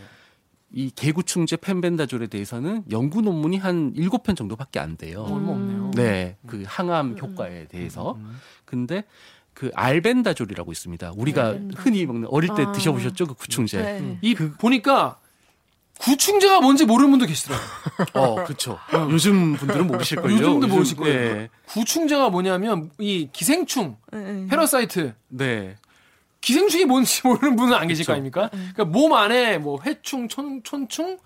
이 0.73 0.89
개구충제 0.93 1.57
펜벤다졸에 1.57 2.27
대해서는 2.27 2.83
연구 2.91 3.21
논문이 3.21 3.57
한 3.57 3.93
일곱 3.95 4.23
편 4.23 4.35
정도밖에 4.35 4.79
안 4.79 4.97
돼요. 4.97 5.21
어, 5.21 5.33
얼마 5.35 5.51
없네요. 5.51 5.91
네, 5.95 6.37
그 6.47 6.63
항암 6.67 7.17
효과에 7.21 7.67
대해서. 7.67 8.13
음. 8.13 8.39
근데 8.65 9.03
그 9.53 9.71
알벤다졸이라고 9.73 10.71
있습니다. 10.71 11.13
우리가 11.15 11.45
알벤다졸. 11.47 11.81
흔히 11.85 12.05
먹는 12.05 12.27
어릴 12.29 12.49
때 12.55 12.63
아. 12.63 12.71
드셔보셨죠? 12.73 13.27
그 13.27 13.33
구충제. 13.35 13.81
네. 13.81 14.17
이 14.21 14.35
보니까 14.35 15.17
구충제가 15.99 16.59
뭔지 16.59 16.83
모르는 16.83 17.09
분도 17.11 17.25
계시더라고요. 17.25 17.69
어, 18.15 18.43
그렇죠. 18.43 18.77
요즘 19.11 19.55
분들은 19.55 19.87
모르실걸요. 19.87 20.33
요즘도 20.33 20.55
요즘- 20.57 20.69
모르실 20.69 20.97
거예요. 20.97 21.33
네. 21.35 21.49
구충제가 21.67 22.29
뭐냐면 22.31 22.91
이 22.99 23.29
기생충, 23.31 23.95
네, 24.11 24.19
네. 24.33 24.47
패러사이트, 24.47 25.13
네. 25.29 25.77
기생충이 26.45 26.85
뭔지 26.85 27.21
모르는 27.25 27.55
분은 27.55 27.73
안 27.73 27.87
계실 27.87 28.03
그쵸. 28.03 28.11
거 28.11 28.13
아닙니까? 28.13 28.49
그러니까 28.51 28.85
몸 28.85 29.13
안에 29.13 29.57
뭐 29.57 29.79
회충, 29.83 30.27
촌, 30.27 30.61
촌충, 30.63 31.17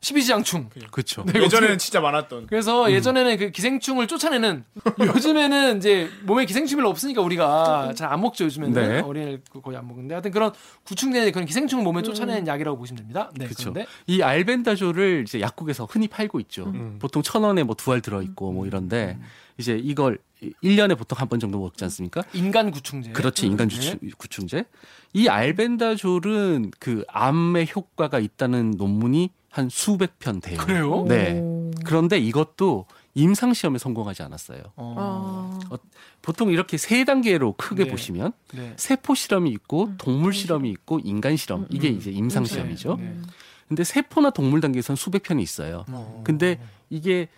십이지장충. 0.00 0.68
그렇죠. 0.92 1.24
네, 1.24 1.42
예전에는 1.42 1.78
진짜 1.78 2.00
많았던. 2.02 2.46
그래서 2.48 2.92
예전에는 2.92 3.36
그 3.38 3.50
기생충을 3.50 4.06
쫓아내는 4.06 4.64
요즘에는 5.00 5.78
이제 5.78 6.08
몸에 6.22 6.44
기생충이 6.44 6.76
별로 6.76 6.90
없으니까 6.90 7.20
우리가 7.22 7.94
잘 7.96 8.12
안 8.12 8.20
먹죠 8.20 8.44
요즘에는 8.44 8.74
네. 8.74 9.00
어린애 9.00 9.38
거의 9.62 9.76
안 9.76 9.88
먹는데 9.88 10.14
하여튼 10.14 10.30
그런 10.30 10.52
구충제 10.84 11.30
그런 11.32 11.46
기생충을 11.46 11.82
몸에 11.82 12.02
쫓아내는 12.02 12.46
약이라고 12.46 12.76
보시면 12.78 12.98
됩니다. 12.98 13.30
네, 13.36 13.46
그쵸. 13.46 13.72
그런데 13.72 13.90
이 14.06 14.22
알벤다졸을 14.22 15.24
이제 15.26 15.40
약국에서 15.40 15.86
흔히 15.86 16.06
팔고 16.08 16.38
있죠. 16.40 16.64
음. 16.66 16.98
보통 17.00 17.22
천 17.22 17.42
원에 17.42 17.62
뭐 17.64 17.74
두 17.74 17.90
알 17.92 18.00
들어 18.02 18.20
있고 18.22 18.52
뭐 18.52 18.66
이런데 18.66 19.18
이제 19.56 19.80
이걸 19.82 20.18
1년에 20.62 20.96
보통 20.96 21.18
한 21.18 21.28
번 21.28 21.40
정도 21.40 21.58
먹지 21.58 21.82
않습니까? 21.84 22.22
인간 22.32 22.70
구충제. 22.70 23.12
그렇지 23.12 23.46
인간 23.46 23.68
네. 23.68 23.76
구충, 23.76 23.98
구충제. 24.16 24.64
이 25.12 25.28
알벤다졸은 25.28 26.72
그 26.78 27.04
암에 27.08 27.66
효과가 27.74 28.18
있다는 28.18 28.72
논문이 28.72 29.30
한 29.50 29.68
수백 29.68 30.18
편 30.18 30.40
돼요. 30.40 30.58
그래요? 30.58 31.04
네. 31.08 31.40
오. 31.40 31.70
그런데 31.84 32.18
이것도 32.18 32.86
임상 33.14 33.54
시험에 33.54 33.78
성공하지 33.78 34.22
않았어요. 34.22 34.62
어. 34.76 35.58
아. 35.70 35.76
보통 36.22 36.50
이렇게 36.52 36.76
세 36.76 37.04
단계로 37.04 37.54
크게 37.56 37.84
네. 37.84 37.90
보시면 37.90 38.32
네. 38.54 38.74
세포 38.76 39.14
실험이 39.14 39.50
있고 39.50 39.84
음. 39.86 39.94
동물 39.98 40.32
실험이 40.32 40.70
있고 40.70 41.00
인간 41.02 41.36
실험 41.36 41.66
이게 41.70 41.88
이제 41.88 42.10
임상 42.10 42.44
네. 42.44 42.50
시험이죠. 42.50 42.96
네. 43.00 43.16
근데 43.66 43.84
세포나 43.84 44.30
동물 44.30 44.60
단계에서는 44.60 44.96
수백 44.96 45.22
편이 45.24 45.42
있어요. 45.42 45.84
어. 45.88 46.22
근데 46.24 46.60
이게 46.90 47.28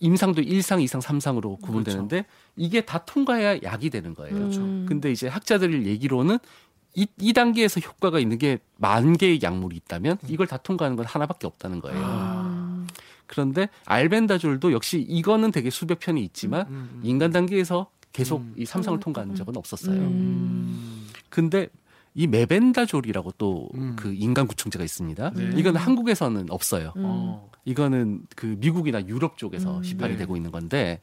임상도 0.00 0.42
1상, 0.42 0.84
2상, 0.84 1.00
3상으로 1.00 1.60
구분되는데 1.60 2.22
그렇죠. 2.22 2.28
이게 2.56 2.80
다 2.82 2.98
통과해야 3.04 3.62
약이 3.62 3.90
되는 3.90 4.14
거예요. 4.14 4.36
음. 4.36 4.86
근데 4.88 5.10
이제 5.10 5.28
학자들 5.28 5.86
얘기로는 5.86 6.38
이, 6.94 7.06
이 7.20 7.32
단계에서 7.32 7.80
효과가 7.80 8.18
있는 8.18 8.38
게 8.38 8.58
만 8.78 9.16
개의 9.16 9.40
약물이 9.42 9.76
있다면 9.76 10.18
이걸 10.28 10.46
다 10.46 10.56
통과하는 10.58 10.96
건 10.96 11.06
하나밖에 11.06 11.46
없다는 11.46 11.80
거예요. 11.80 11.98
음. 11.98 12.86
그런데 13.26 13.68
알벤다졸도 13.86 14.72
역시 14.72 15.00
이거는 15.08 15.50
되게 15.50 15.70
수백 15.70 15.98
편이 15.98 16.22
있지만 16.24 16.66
음, 16.68 16.90
음. 16.94 17.00
인간 17.02 17.32
단계에서 17.32 17.90
계속 18.12 18.42
음. 18.42 18.54
이 18.56 18.64
삼상을 18.64 19.00
통과한 19.00 19.34
적은 19.34 19.56
없었어요. 19.56 19.98
음. 19.98 21.08
근데 21.28 21.68
이 22.14 22.26
메벤다졸이라고 22.26 23.32
또 23.36 23.68
음. 23.74 23.96
그 23.96 24.12
인간 24.14 24.46
구충제가 24.46 24.84
있습니다. 24.84 25.30
네. 25.30 25.50
이건 25.56 25.76
한국에서는 25.76 26.46
없어요. 26.50 26.92
음. 26.96 27.36
어. 27.66 27.70
이거는 27.70 28.22
그 28.34 28.56
미국이나 28.58 29.04
유럽 29.06 29.36
쪽에서 29.36 29.78
음. 29.78 29.82
시판이 29.82 30.12
네. 30.14 30.18
되고 30.18 30.36
있는 30.36 30.50
건데 30.50 31.00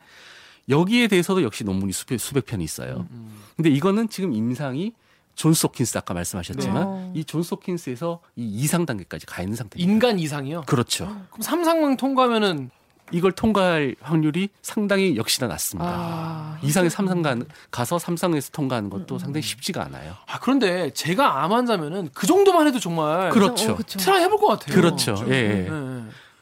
여기에 0.69 1.07
대해서도 1.09 1.43
역시 1.43 1.63
논문이 1.63 1.91
수백, 1.91 2.19
수백 2.19 2.45
편이 2.45 2.63
있어요. 2.63 3.07
음. 3.11 3.37
근데 3.55 3.69
이거는 3.69 4.09
지금 4.09 4.33
임상이 4.33 4.93
존스 5.35 5.53
홉킨스 5.53 5.97
아까 5.97 6.13
말씀하셨지만 6.13 7.13
네. 7.13 7.19
이 7.19 7.23
존스 7.23 7.43
홉킨스에서 7.43 8.21
이 8.35 8.45
이상 8.45 8.85
단계까지 8.85 9.25
가 9.25 9.41
있는 9.41 9.55
상태입니다. 9.55 9.91
인간 9.91 10.19
이상이요? 10.19 10.63
그렇죠. 10.67 11.05
그럼 11.31 11.41
삼상만 11.41 11.97
통과하면은 11.97 12.69
이걸 13.11 13.31
통과할 13.31 13.95
확률이 13.99 14.49
상당히 14.61 15.17
역시나 15.17 15.47
낮습니다. 15.47 15.89
아. 15.89 16.59
이상의 16.63 16.89
삼상 16.89 17.21
가, 17.21 17.35
가서 17.69 17.99
삼상에서 17.99 18.51
통과하는 18.51 18.89
것도 18.89 19.19
상당히 19.19 19.43
쉽지가 19.43 19.83
않아요. 19.85 20.15
아 20.25 20.39
그런데 20.39 20.91
제가 20.91 21.43
암 21.43 21.51
환자면은 21.51 22.09
그 22.13 22.25
정도만 22.25 22.65
해도 22.67 22.79
정말 22.79 23.29
그렇죠. 23.29 23.73
어, 23.73 23.75
그쵸. 23.75 23.99
try 23.99 24.23
해볼 24.23 24.39
것 24.39 24.47
같아요. 24.47 24.75
그렇죠. 24.75 25.15
예, 25.27 25.31
예. 25.31 25.47
네, 25.47 25.69
네. 25.69 25.92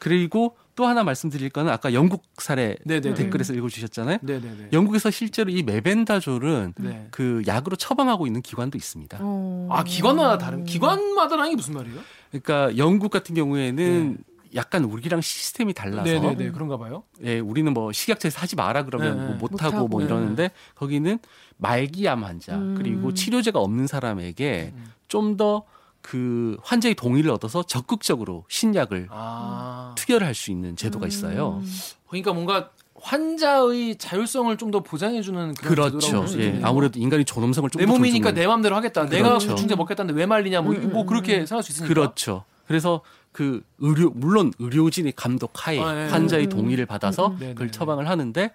그리고 0.02 0.58
또 0.76 0.88
하나 0.88 1.04
말씀드릴 1.04 1.52
거는 1.52 1.72
아까 1.72 1.94
영국 1.94 2.24
사례 2.40 2.76
네네네. 2.86 3.14
댓글에서 3.14 3.54
읽어주셨잖아요. 3.54 4.18
네네네. 4.24 4.70
영국에서 4.74 5.12
실제로 5.12 5.52
이 5.52 5.62
메벤다졸은 5.62 6.74
네. 6.80 7.08
그 7.12 7.44
약으로 7.46 7.76
처방하고 7.76 8.26
있는 8.26 8.42
기관도 8.42 8.80
있습니다. 8.80 9.20
어. 9.22 9.68
아 9.70 9.84
기관마다 9.84 10.40
다른 10.40 10.64
기관마다라는 10.64 11.52
게 11.52 11.56
무슨 11.56 11.76
말이에요? 11.76 12.00
그러니까 12.32 12.76
영국 12.78 13.12
같은 13.12 13.36
경우에는 13.36 14.18
약간 14.56 14.86
우리랑 14.86 15.22
시스템이 15.22 15.74
달라서 15.76 16.04
네네네 16.04 16.50
그런가 16.50 16.78
봐요. 16.78 17.04
예, 17.24 17.38
우리는 17.38 17.72
뭐 17.72 17.92
식약처에서 17.92 18.40
하지 18.40 18.56
마라 18.56 18.86
그러면 18.86 19.18
네, 19.18 19.24
뭐 19.24 19.28
네. 19.34 19.38
못하고 19.38 19.58
못하고. 19.60 19.88
뭐 19.88 20.02
이러는데 20.02 20.50
거기는 20.74 21.20
말기암 21.58 22.24
환자 22.24 22.56
음. 22.56 22.74
그리고 22.76 23.14
치료제가 23.14 23.60
없는 23.60 23.86
사람에게 23.86 24.74
음. 24.76 24.92
좀더 25.08 25.64
그 26.02 26.58
환자의 26.64 26.96
동의를 26.96 27.32
얻어서 27.32 27.64
적극적으로 27.64 28.46
신약을 28.50 29.08
아 29.12 29.94
투여를 29.98 30.26
할 30.28 30.34
수 30.34 30.52
있는 30.52 30.76
제도가 30.76 31.08
있어요. 31.08 31.62
음. 31.64 31.72
그러니까 32.08 32.34
뭔가 32.34 32.72
환자의 32.96 33.98
자율성을 33.98 34.56
좀 34.58 34.72
더 34.72 34.80
보장해주는 34.82 35.56
그런 35.56 35.90
그렇죠. 35.90 36.26
예. 36.40 36.60
아무래도 36.64 36.98
인간이 37.00 37.26
존엄성을 37.26 37.70
내 37.72 37.86
좀더 37.86 37.94
몸이니까 37.98 38.32
내 38.32 38.48
마음대로 38.48 38.76
하겠다. 38.76 39.06
내가 39.08 39.30
그렇죠. 39.30 39.50
구충제 39.50 39.76
먹겠다는데 39.76 40.18
왜 40.18 40.26
말리냐. 40.26 40.62
뭐, 40.62 40.74
뭐 40.74 41.06
그렇게 41.06 41.46
생각할 41.46 41.64
수 41.64 41.72
있으니까. 41.74 41.94
그렇죠. 41.94 42.46
그래서 42.68 43.02
그 43.34 43.64
의료 43.80 44.10
물론 44.12 44.54
의료진의 44.60 45.14
감독하에 45.16 45.80
아, 45.80 46.06
예. 46.06 46.10
환자의 46.10 46.46
음, 46.46 46.50
동의를 46.50 46.86
받아서 46.86 47.28
음, 47.28 47.34
음. 47.34 47.38
그걸 47.40 47.56
네네. 47.56 47.72
처방을 47.72 48.08
하는데 48.08 48.52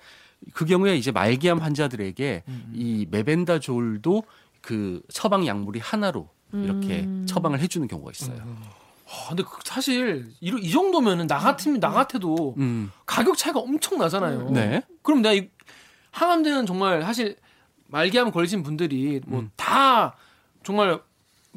그 0.53 0.65
경우에 0.65 0.97
이제 0.97 1.11
말기암 1.13 1.59
환자들에게 1.59 2.45
음. 2.49 2.73
이 2.75 3.07
메벤다졸도 3.11 4.25
그 4.63 5.03
처방 5.13 5.47
약물이 5.47 5.81
하나로 5.81 6.29
이렇게 6.53 7.01
음. 7.01 7.27
처방을 7.29 7.61
해주는 7.61 7.87
경우가 7.89 8.11
있어요. 8.13 8.39
아, 9.09 9.29
근데 9.29 9.43
그 9.43 9.51
사실 9.65 10.33
이, 10.41 10.53
이 10.61 10.71
정도면은 10.71 11.27
나 11.27 11.39
같으면 11.39 11.81
나 11.81 11.91
같아도 11.91 12.55
음, 12.59 12.91
가격 13.05 13.37
차이가 13.37 13.61
엄청 13.61 13.99
나잖아요. 13.99 14.51
네. 14.51 14.83
그럼 15.03 15.23
내가 15.23 15.35
이 15.35 15.49
항암제는 16.11 16.67
정말 16.67 17.03
사실 17.03 17.37
말기암 17.89 18.33
걸리신 18.33 18.63
분들이 18.63 19.21
뭐 19.27 19.41
음. 19.41 19.51
다 19.57 20.17
정말 20.65 21.01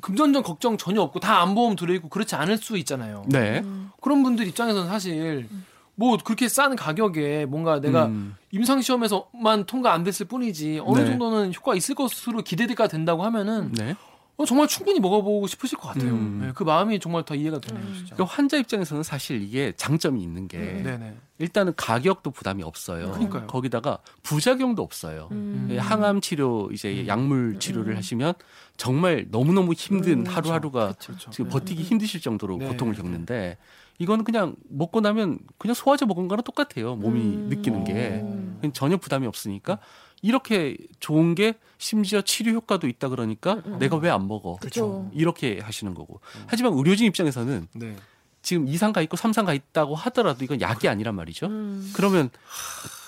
금전적 0.02 0.44
걱정 0.44 0.78
전혀 0.78 1.02
없고 1.02 1.20
다 1.20 1.42
안보험 1.42 1.76
들어있고 1.76 2.10
그렇지 2.10 2.36
않을 2.36 2.58
수 2.58 2.78
있잖아요. 2.78 3.26
네. 3.28 3.64
그런 4.02 4.24
분들 4.24 4.48
입장에서는 4.48 4.88
사실 4.88 5.50
뭐 5.96 6.18
그렇게 6.24 6.48
싼 6.48 6.76
가격에 6.76 7.46
뭔가 7.46 7.82
내가 7.82 8.06
음, 8.06 8.36
임상 8.52 8.82
시험에서만 8.82 9.66
통과 9.66 9.92
안 9.92 10.04
됐을 10.04 10.28
뿐이지 10.28 10.82
어느 10.86 11.00
네. 11.00 11.06
정도는 11.06 11.54
효과가 11.54 11.76
있을 11.76 11.96
것으로 11.96 12.42
기대가 12.42 12.88
된다고 12.88 13.24
하면은 13.26 13.74
네. 13.74 13.96
어, 14.40 14.46
정말 14.46 14.70
충분히 14.70 15.02
먹어보고 15.02 15.48
싶으실 15.48 15.78
것 15.78 15.90
같아요. 15.90 16.14
음. 16.14 16.40
네, 16.42 16.52
그 16.56 16.64
마음이 16.64 17.02
정말 17.02 17.26
더 17.26 17.36
이해가 17.36 17.60
되네요, 17.60 17.84
진짜. 17.94 18.16
그러니까 18.16 18.34
환자 18.34 18.56
입장에서는 18.56 19.04
사실 19.04 19.42
이게 19.42 19.74
장점이 19.76 20.24
있는 20.24 20.48
게 20.48 20.58
네네. 20.58 21.18
일단은 21.40 21.74
가격도 21.76 22.32
부담이 22.32 22.64
없어요. 22.64 23.12
그러니까요. 23.12 23.48
거기다가 23.48 23.98
부작용도 24.24 24.82
없어요. 24.82 25.28
음. 25.32 25.68
예, 25.72 25.78
항암 25.78 26.22
치료 26.22 26.70
이제 26.72 27.06
약물 27.06 27.60
치료를 27.60 27.98
하시면 27.98 28.34
정말 28.78 29.28
너무너무 29.30 29.74
힘든 29.74 30.20
음, 30.20 30.26
하루하루가 30.26 30.94
그렇죠. 30.94 31.30
지금 31.32 31.50
버티기 31.50 31.84
힘드실 31.84 32.22
정도로 32.22 32.60
네. 32.60 32.68
고통을 32.68 32.94
겪는데 32.94 33.58
이거는 33.98 34.24
그냥 34.24 34.56
먹고 34.70 35.02
나면 35.02 35.40
그냥 35.58 35.74
소화제 35.76 36.06
먹은 36.06 36.30
거랑 36.30 36.44
똑같아요. 36.44 36.96
몸이 36.96 37.20
음. 37.20 37.48
느끼는 37.50 37.84
게 37.84 38.22
음. 38.24 38.72
전혀 38.74 38.96
부담이 38.96 39.28
없으니까 39.28 39.80
이렇게 40.22 40.76
좋은 41.00 41.34
게 41.36 41.54
심지어 41.78 42.22
치료 42.22 42.52
효과도 42.54 42.88
있다 42.88 43.10
그러니까 43.10 43.62
내가 43.80 43.96
왜 43.98 44.10
안 44.10 44.28
먹어? 44.28 44.58
그쵸. 44.62 45.10
이렇게 45.14 45.60
하시는 45.62 45.94
거고. 45.94 46.20
하지만 46.48 46.74
의료진 46.74 47.06
입장에서는 47.08 47.68
네. 47.76 47.96
지금 48.42 48.66
2상 48.66 48.92
가 48.94 49.02
있고 49.02 49.16
3상 49.18 49.46
가 49.46 49.54
있다고 49.54 49.96
하더라도 49.96 50.44
이건 50.44 50.62
약이 50.62 50.88
아니란 50.88 51.16
말이죠. 51.16 51.48
음. 51.48 51.92
그러면 51.96 52.30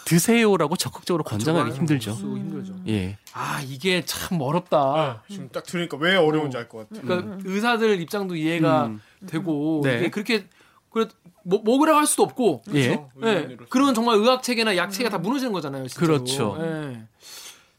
드세요라고 0.05 0.75
적극적으로 0.75 1.23
권장하기 1.23 1.63
그렇죠. 1.71 1.79
힘들죠. 1.79 2.13
수 2.13 2.37
힘들죠. 2.37 2.75
예. 2.87 3.17
아 3.33 3.61
이게 3.61 4.03
참 4.05 4.41
어렵다. 4.41 5.23
지금 5.29 5.49
딱 5.49 5.63
들으니까 5.63 5.97
왜 5.97 6.15
어려운지 6.15 6.57
알 6.57 6.67
것 6.67 6.89
같아. 6.89 7.01
그러니까 7.01 7.37
의사들 7.45 8.01
입장도 8.01 8.35
이해가 8.35 8.87
음. 8.87 9.01
되고 9.27 9.81
네. 9.83 9.99
이게 9.99 10.09
그렇게 10.09 10.45
그래 10.91 11.07
뭐 11.43 11.61
먹으라고 11.63 11.97
할 11.97 12.05
수도 12.05 12.23
없고 12.23 12.63
예. 12.73 12.87
그렇죠? 12.87 13.09
예. 13.23 13.57
그런 13.69 13.93
정말 13.93 14.17
의학 14.17 14.43
체계나 14.43 14.77
약 14.77 14.91
체계가 14.91 15.09
다 15.09 15.17
무너지는 15.17 15.51
거잖아요. 15.53 15.87
진짜로. 15.87 16.07
그렇죠. 16.07 16.57
예. 16.59 17.03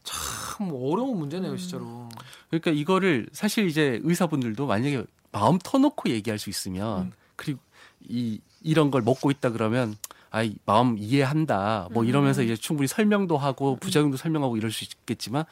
참 0.03 0.69
어려운 0.73 1.17
문제네요, 1.17 1.55
진짜로. 1.57 2.09
그러니까 2.49 2.71
이거를 2.71 3.27
사실 3.31 3.67
이제 3.67 3.99
의사분들도 4.03 4.65
만약에 4.65 5.03
마음 5.31 5.57
터놓고 5.59 6.09
얘기할 6.09 6.37
수 6.37 6.49
있으면 6.49 7.13
그리고 7.35 7.59
이 8.07 8.39
이런 8.61 8.91
걸 8.91 9.01
먹고 9.01 9.31
있다 9.31 9.51
그러면 9.51 9.95
아이 10.29 10.55
마음 10.65 10.97
이해한다 10.97 11.89
뭐 11.91 12.03
이러면서 12.03 12.43
이제 12.43 12.55
충분히 12.55 12.87
설명도 12.87 13.37
하고 13.37 13.77
부작용도 13.77 14.17
설명하고 14.17 14.57
이럴 14.57 14.71
수 14.71 14.83
있겠지만 14.83 15.45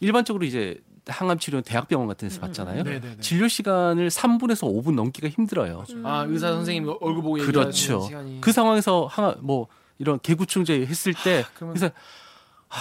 일반적으로 0.00 0.44
이제 0.44 0.80
항암 1.08 1.38
치료는 1.38 1.62
대학병원 1.62 2.08
같은 2.08 2.28
데서 2.28 2.40
받잖아요. 2.40 2.82
네네네. 2.82 3.16
진료 3.20 3.46
시간을 3.48 4.08
3분에서 4.08 4.62
5분 4.62 4.94
넘기가 4.94 5.28
힘들어요. 5.28 5.84
아 6.04 6.24
의사 6.28 6.48
선생님 6.52 6.88
얼굴 7.00 7.22
보고 7.22 7.34
그렇죠. 7.36 8.02
시간이 8.02 8.40
그 8.40 8.52
상황에서 8.52 9.06
항암 9.06 9.36
뭐 9.40 9.68
이런 9.98 10.18
개구충제 10.20 10.80
했을 10.86 11.14
때 11.14 11.44
그러면- 11.54 11.74
그래서 11.76 11.94
하, 12.68 12.80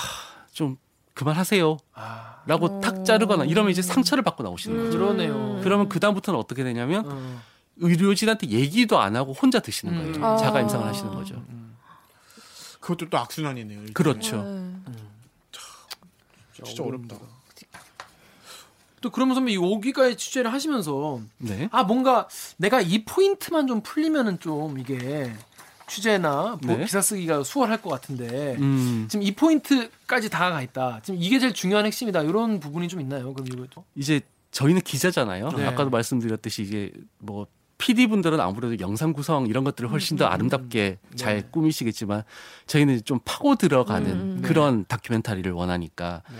좀 0.53 0.77
그만하세요. 1.13 1.77
아 1.93 2.41
라고 2.47 2.81
탁 2.81 3.05
자르거나 3.05 3.45
이러면 3.45 3.71
이제 3.71 3.81
상처를 3.81 4.23
받고 4.23 4.43
나오시는 4.43 4.85
거죠. 4.85 4.97
그러네요. 4.97 5.61
그러면 5.63 5.87
그다음부터는 5.87 6.39
어떻게 6.39 6.63
되냐면 6.63 7.05
어. 7.09 7.41
의료진한테 7.77 8.47
얘기도 8.49 8.99
안 8.99 9.15
하고 9.15 9.33
혼자 9.33 9.59
드시는 9.59 9.95
거예요. 9.97 10.15
음. 10.15 10.23
아. 10.23 10.37
자가 10.37 10.61
임상을 10.61 10.85
하시는 10.87 11.13
거죠. 11.13 11.41
그것도 12.79 13.09
또 13.09 13.17
악순환이네요. 13.17 13.83
이게. 13.83 13.93
그렇죠. 13.93 14.43
네. 14.43 14.73
진짜 16.63 16.83
어렵다. 16.83 17.17
또 19.05 19.11
그러면 19.11 19.35
선배 19.35 19.51
이 19.51 19.57
5기까지 19.59 20.17
취재를 20.17 20.51
하시면서 20.51 21.21
네. 21.37 21.69
아 21.71 21.83
뭔가 21.83 22.27
내가 22.57 22.81
이 22.81 23.05
포인트만 23.05 23.67
좀 23.67 23.81
풀리면은 23.81 24.39
좀 24.39 24.79
이게 24.79 25.31
취재나 25.87 26.55
보- 26.55 26.73
네. 26.75 26.83
기사 26.85 27.01
쓰기가 27.03 27.43
수월할 27.43 27.83
것 27.83 27.91
같은데 27.91 28.55
음, 28.57 29.05
지금 29.07 29.21
이 29.21 29.31
포인트까지 29.35 30.31
다가가 30.31 30.63
있다. 30.63 31.01
지금 31.03 31.21
이게 31.21 31.37
제일 31.37 31.53
중요한 31.53 31.85
핵심이다. 31.85 32.23
이런 32.23 32.59
부분이 32.59 32.87
좀 32.87 32.99
있나요? 32.99 33.31
그럼 33.35 33.45
이것도? 33.47 33.83
이제 33.93 34.21
저희는 34.49 34.81
기자잖아요. 34.81 35.49
네. 35.51 35.67
아까도 35.67 35.91
말씀드렸듯이 35.91 36.63
이게 36.63 36.91
뭐 37.19 37.45
PD 37.77 38.07
분들은 38.07 38.39
아무래도 38.39 38.79
영상 38.79 39.13
구성 39.13 39.45
이런 39.45 39.63
것들을 39.63 39.91
훨씬 39.91 40.17
더 40.17 40.25
아름답게 40.25 40.97
잘 41.15 41.35
음, 41.35 41.41
네. 41.43 41.47
꾸미시겠지만 41.51 42.23
저희는 42.65 43.01
좀 43.05 43.19
파고 43.23 43.53
들어가는 43.53 44.09
음, 44.09 44.39
네. 44.41 44.47
그런 44.47 44.83
다큐멘터리를 44.87 45.51
원하니까 45.51 46.23
네. 46.31 46.37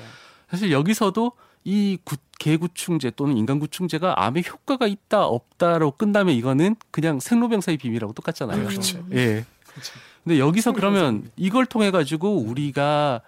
사실 0.50 0.72
여기서도 0.72 1.34
이 1.66 1.98
구- 2.04 2.16
개구충제 2.40 3.12
또는 3.16 3.38
인간구충제가 3.38 4.24
암에 4.24 4.44
효과가 4.48 4.88
있다 4.88 5.26
없다로 5.26 5.92
끝나면 5.92 6.36
이거는 6.36 6.76
그냥 6.92 7.20
생로병사의 7.20 7.78
비밀하고 7.78 8.14
똑같잖아요. 8.14 8.68
그렇죠. 8.68 9.04
예. 9.14 9.46
근데 10.24 10.40
여기서 10.40 10.72
그러면 10.72 11.30
이걸 11.36 11.66
통해 11.66 11.92
가지고 11.92 12.38
우리가 12.38 13.22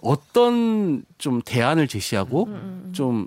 어떤 0.00 1.04
좀 1.18 1.42
대안을 1.44 1.88
제시하고 1.88 2.44
음, 2.46 2.90
좀 2.94 3.26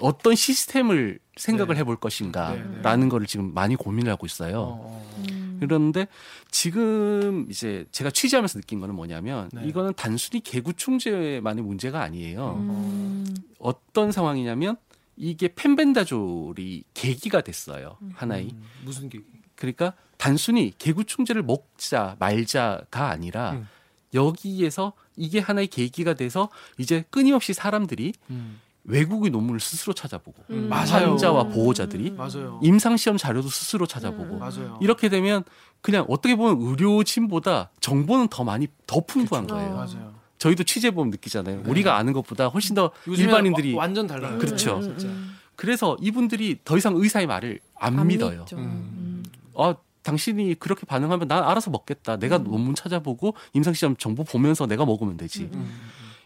어떤 0.00 0.34
시스템을 0.34 1.18
생각을 1.36 1.74
네. 1.74 1.80
해볼 1.80 1.96
네, 1.96 2.00
것인가라는 2.00 3.08
거를 3.08 3.26
지금 3.26 3.52
많이 3.54 3.76
고민을 3.76 4.10
하고 4.10 4.26
있어요. 4.26 4.60
어, 4.60 4.78
어. 4.84 5.14
음. 5.18 5.47
그런데 5.60 6.06
지금 6.50 7.46
이제 7.50 7.86
제가 7.92 8.10
취재하면서 8.10 8.60
느낀 8.60 8.80
거는 8.80 8.94
뭐냐면 8.94 9.50
네. 9.52 9.66
이거는 9.66 9.94
단순히 9.94 10.40
개구충제만의 10.42 11.64
문제가 11.64 12.02
아니에요. 12.02 12.54
음. 12.58 13.26
어떤 13.58 14.12
상황이냐면 14.12 14.76
이게 15.16 15.48
펜벤다졸이 15.54 16.84
계기가 16.94 17.40
됐어요. 17.40 17.98
하나의. 18.14 18.50
음, 18.52 18.62
무슨 18.84 19.08
게 19.08 19.20
그러니까 19.56 19.94
단순히 20.16 20.72
개구충제를 20.78 21.42
먹자 21.42 22.16
말자가 22.18 23.10
아니라 23.10 23.52
음. 23.52 23.68
여기에서 24.14 24.92
이게 25.16 25.40
하나의 25.40 25.66
계기가 25.66 26.14
돼서 26.14 26.48
이제 26.78 27.04
끊임없이 27.10 27.52
사람들이 27.52 28.12
음. 28.30 28.60
외국의 28.88 29.30
논문을 29.30 29.60
스스로 29.60 29.92
찾아보고 29.92 30.42
음. 30.50 30.68
맞아요. 30.68 31.10
환자와 31.10 31.44
보호자들이 31.44 32.10
맞아요. 32.12 32.58
임상 32.62 32.96
시험 32.96 33.16
자료도 33.16 33.48
스스로 33.48 33.86
찾아보고 33.86 34.34
음. 34.34 34.38
맞아요. 34.38 34.78
이렇게 34.80 35.08
되면 35.08 35.44
그냥 35.80 36.04
어떻게 36.08 36.34
보면 36.34 36.60
의료진보다 36.60 37.70
정보는 37.80 38.28
더 38.28 38.44
많이 38.44 38.66
더 38.86 39.00
풍부한 39.00 39.44
그쵸. 39.46 39.54
거예요. 39.54 39.74
맞아요. 39.74 40.14
저희도 40.38 40.64
취재 40.64 40.90
보면 40.90 41.10
느끼잖아요. 41.10 41.62
우리가 41.66 41.96
아는 41.96 42.12
것보다 42.12 42.46
훨씬 42.48 42.74
더 42.74 42.90
일반인들이 43.06 43.74
와- 43.74 43.82
완전 43.82 44.06
달라요. 44.06 44.38
그렇죠. 44.38 44.80
진짜. 44.80 45.08
그래서 45.56 45.96
이분들이 46.00 46.58
더 46.64 46.76
이상 46.76 46.94
의사의 46.96 47.26
말을 47.26 47.60
안, 47.78 47.98
안 47.98 48.06
믿어요. 48.06 48.46
음. 48.54 48.58
음. 48.58 49.24
아, 49.56 49.74
당신이 50.02 50.54
그렇게 50.54 50.86
반응하면 50.86 51.28
난 51.28 51.42
알아서 51.42 51.70
먹겠다. 51.70 52.16
내가 52.16 52.38
논문 52.38 52.74
찾아보고 52.74 53.34
임상시험 53.52 53.96
정보 53.96 54.24
보면서 54.24 54.66
내가 54.66 54.86
먹으면 54.86 55.16
되지. 55.16 55.50
음. 55.52 55.78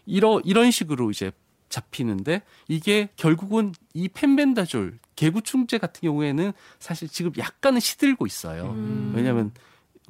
이러, 0.05 0.39
이런 0.45 0.69
식으로 0.71 1.09
이제 1.11 1.31
잡히는데 1.73 2.43
이게 2.67 3.09
결국은 3.15 3.73
이 3.93 4.07
펜벤다졸 4.07 4.99
개구충제 5.15 5.79
같은 5.79 6.01
경우에는 6.01 6.53
사실 6.79 7.07
지금 7.09 7.31
약간은 7.37 7.79
시들고 7.79 8.25
있어요. 8.25 8.71
음. 8.71 9.13
왜냐하면 9.15 9.51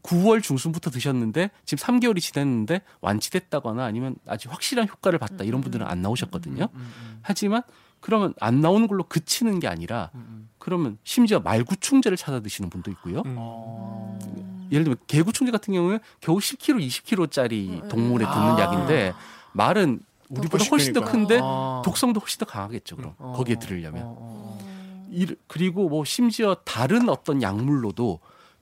9월 0.04 0.44
중순부터 0.44 0.92
드셨는데 0.92 1.50
지금 1.66 1.82
3개월이 1.82 2.20
지났는데 2.20 2.82
완치됐다거나 3.02 3.84
아니면 3.84 4.16
아직 4.28 4.52
확실한 4.52 4.88
효과를 4.90 5.18
봤다 5.18 5.46
이런 5.46 5.62
분들은 5.62 5.88
안 5.88 6.02
나오셨거든요. 6.02 6.68
음, 6.74 6.80
음, 6.80 7.20
하지만 7.22 7.62
그러면 8.02 8.34
안 8.42 8.60
나오는 8.60 8.86
걸로 8.88 9.04
그치는 9.06 9.62
게 9.62 9.70
아니라 9.70 10.12
음, 10.16 10.26
음. 10.28 10.50
그러면 10.58 10.98
심지어 11.06 11.40
말구충제를 11.40 12.18
찾아 12.18 12.42
드시는 12.42 12.70
분도 12.70 12.92
있고요. 12.92 13.22
음. 13.26 13.36
어. 13.38 14.20
예를 14.72 14.84
들면 14.84 14.98
개구충제 15.08 15.52
같은 15.52 15.74
경우는 15.74 16.00
겨우 16.20 16.40
10kg, 16.40 16.86
20kg짜리 16.86 17.84
음. 17.84 17.88
동물에 17.88 18.26
듣는 18.26 18.38
아. 18.38 18.60
약인데 18.60 19.14
말은 19.54 20.02
우리보다 20.30 20.64
훨씬 20.66 20.94
더. 20.94 21.02
큰데 21.02 21.40
아. 21.42 21.82
독성도 21.86 22.20
훨씬 22.20 22.40
더 22.40 22.46
강하겠죠. 22.46 22.96
그럼 22.96 23.14
어. 23.18 23.34
거기에 23.36 23.58
들으려면 23.60 24.04
어, 24.04 24.16
어. 24.20 25.08
이- 25.12 25.36
그리고 25.48 25.90
뭐 25.90 26.04
심지어 26.06 26.56
다른 26.66 27.10
어떤 27.10 27.42
약물로도 27.42 28.20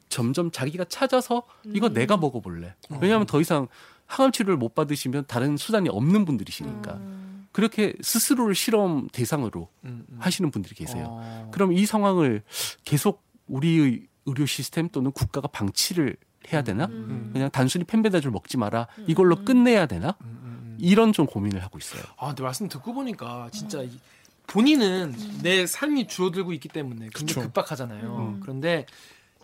점점 0.10 0.52
자기가 0.52 0.86
찾아서 0.86 1.44
이거 1.66 1.88
음. 1.88 1.94
내가 1.94 2.18
먹어볼래. 2.18 2.76
왜냐하면 3.00 3.26
더 3.26 3.40
이상 3.40 3.68
항암 4.08 4.34
치료를 4.34 4.58
못 4.58 4.76
받으시면 4.76 5.26
다른 5.28 5.56
수단이 5.56 5.88
없는 5.90 6.26
분들이시니까 6.26 6.94
음. 6.96 7.48
그렇게 7.54 7.94
스스로를 8.02 8.54
실험 8.56 9.08
대상으로 9.10 9.70
음, 9.86 10.06
음. 10.10 10.18
하시는 10.20 10.52
분들이 10.52 10.76
계세요. 10.76 11.06
어. 11.10 11.50
그럼 11.54 11.72
이 11.74 11.86
상황을 11.86 12.44
계속 12.84 13.24
우리의 13.48 14.08
의료 14.26 14.46
시스템 14.46 14.90
또는 14.90 15.12
국가가 15.12 15.48
방치를 15.48 16.18
해야 16.52 16.62
되나? 16.64 16.86
음. 16.86 17.30
그냥 17.32 17.50
단순히 17.52 17.86
펜베다줄 17.86 18.32
먹지 18.32 18.58
마라. 18.58 18.88
이걸로 19.08 19.44
끝내야 19.46 19.86
되나? 19.86 20.16
음, 20.82 20.84
음, 20.84 20.88
음. 20.88 20.92
이런 20.92 21.14
좀 21.14 21.26
고민을 21.26 21.64
하고 21.64 21.78
있어요. 21.78 22.02
아, 22.18 22.28
근데 22.28 22.44
말씀 22.44 22.68
듣고 22.68 22.94
보니까 22.94 23.50
진짜 23.52 23.82
이- 23.82 24.00
본인은 24.48 25.16
내 25.44 25.66
삶이 25.66 26.08
줄어들고 26.08 26.52
있기 26.54 26.68
때문에 26.70 27.10
굉장히 27.14 27.26
그쵸. 27.28 27.42
급박하잖아요. 27.42 28.34
음. 28.36 28.40
그런데 28.42 28.86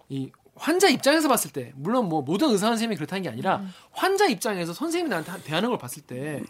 이 0.10 0.32
환자 0.56 0.90
입장에서 0.90 1.28
봤을 1.30 1.52
때 1.52 1.72
물론 1.76 2.10
뭐 2.10 2.22
모든 2.24 2.50
의사 2.50 2.68
선생님이 2.68 2.96
그렇다는 2.96 3.22
게 3.24 3.30
아니라 3.30 3.64
환자 3.92 4.26
입장에서 4.26 4.74
선생님이 4.74 5.10
나한테 5.10 5.32
한- 5.32 5.42
대하는 5.44 5.70
걸 5.70 5.78
봤을 5.78 6.02
때 6.04 6.44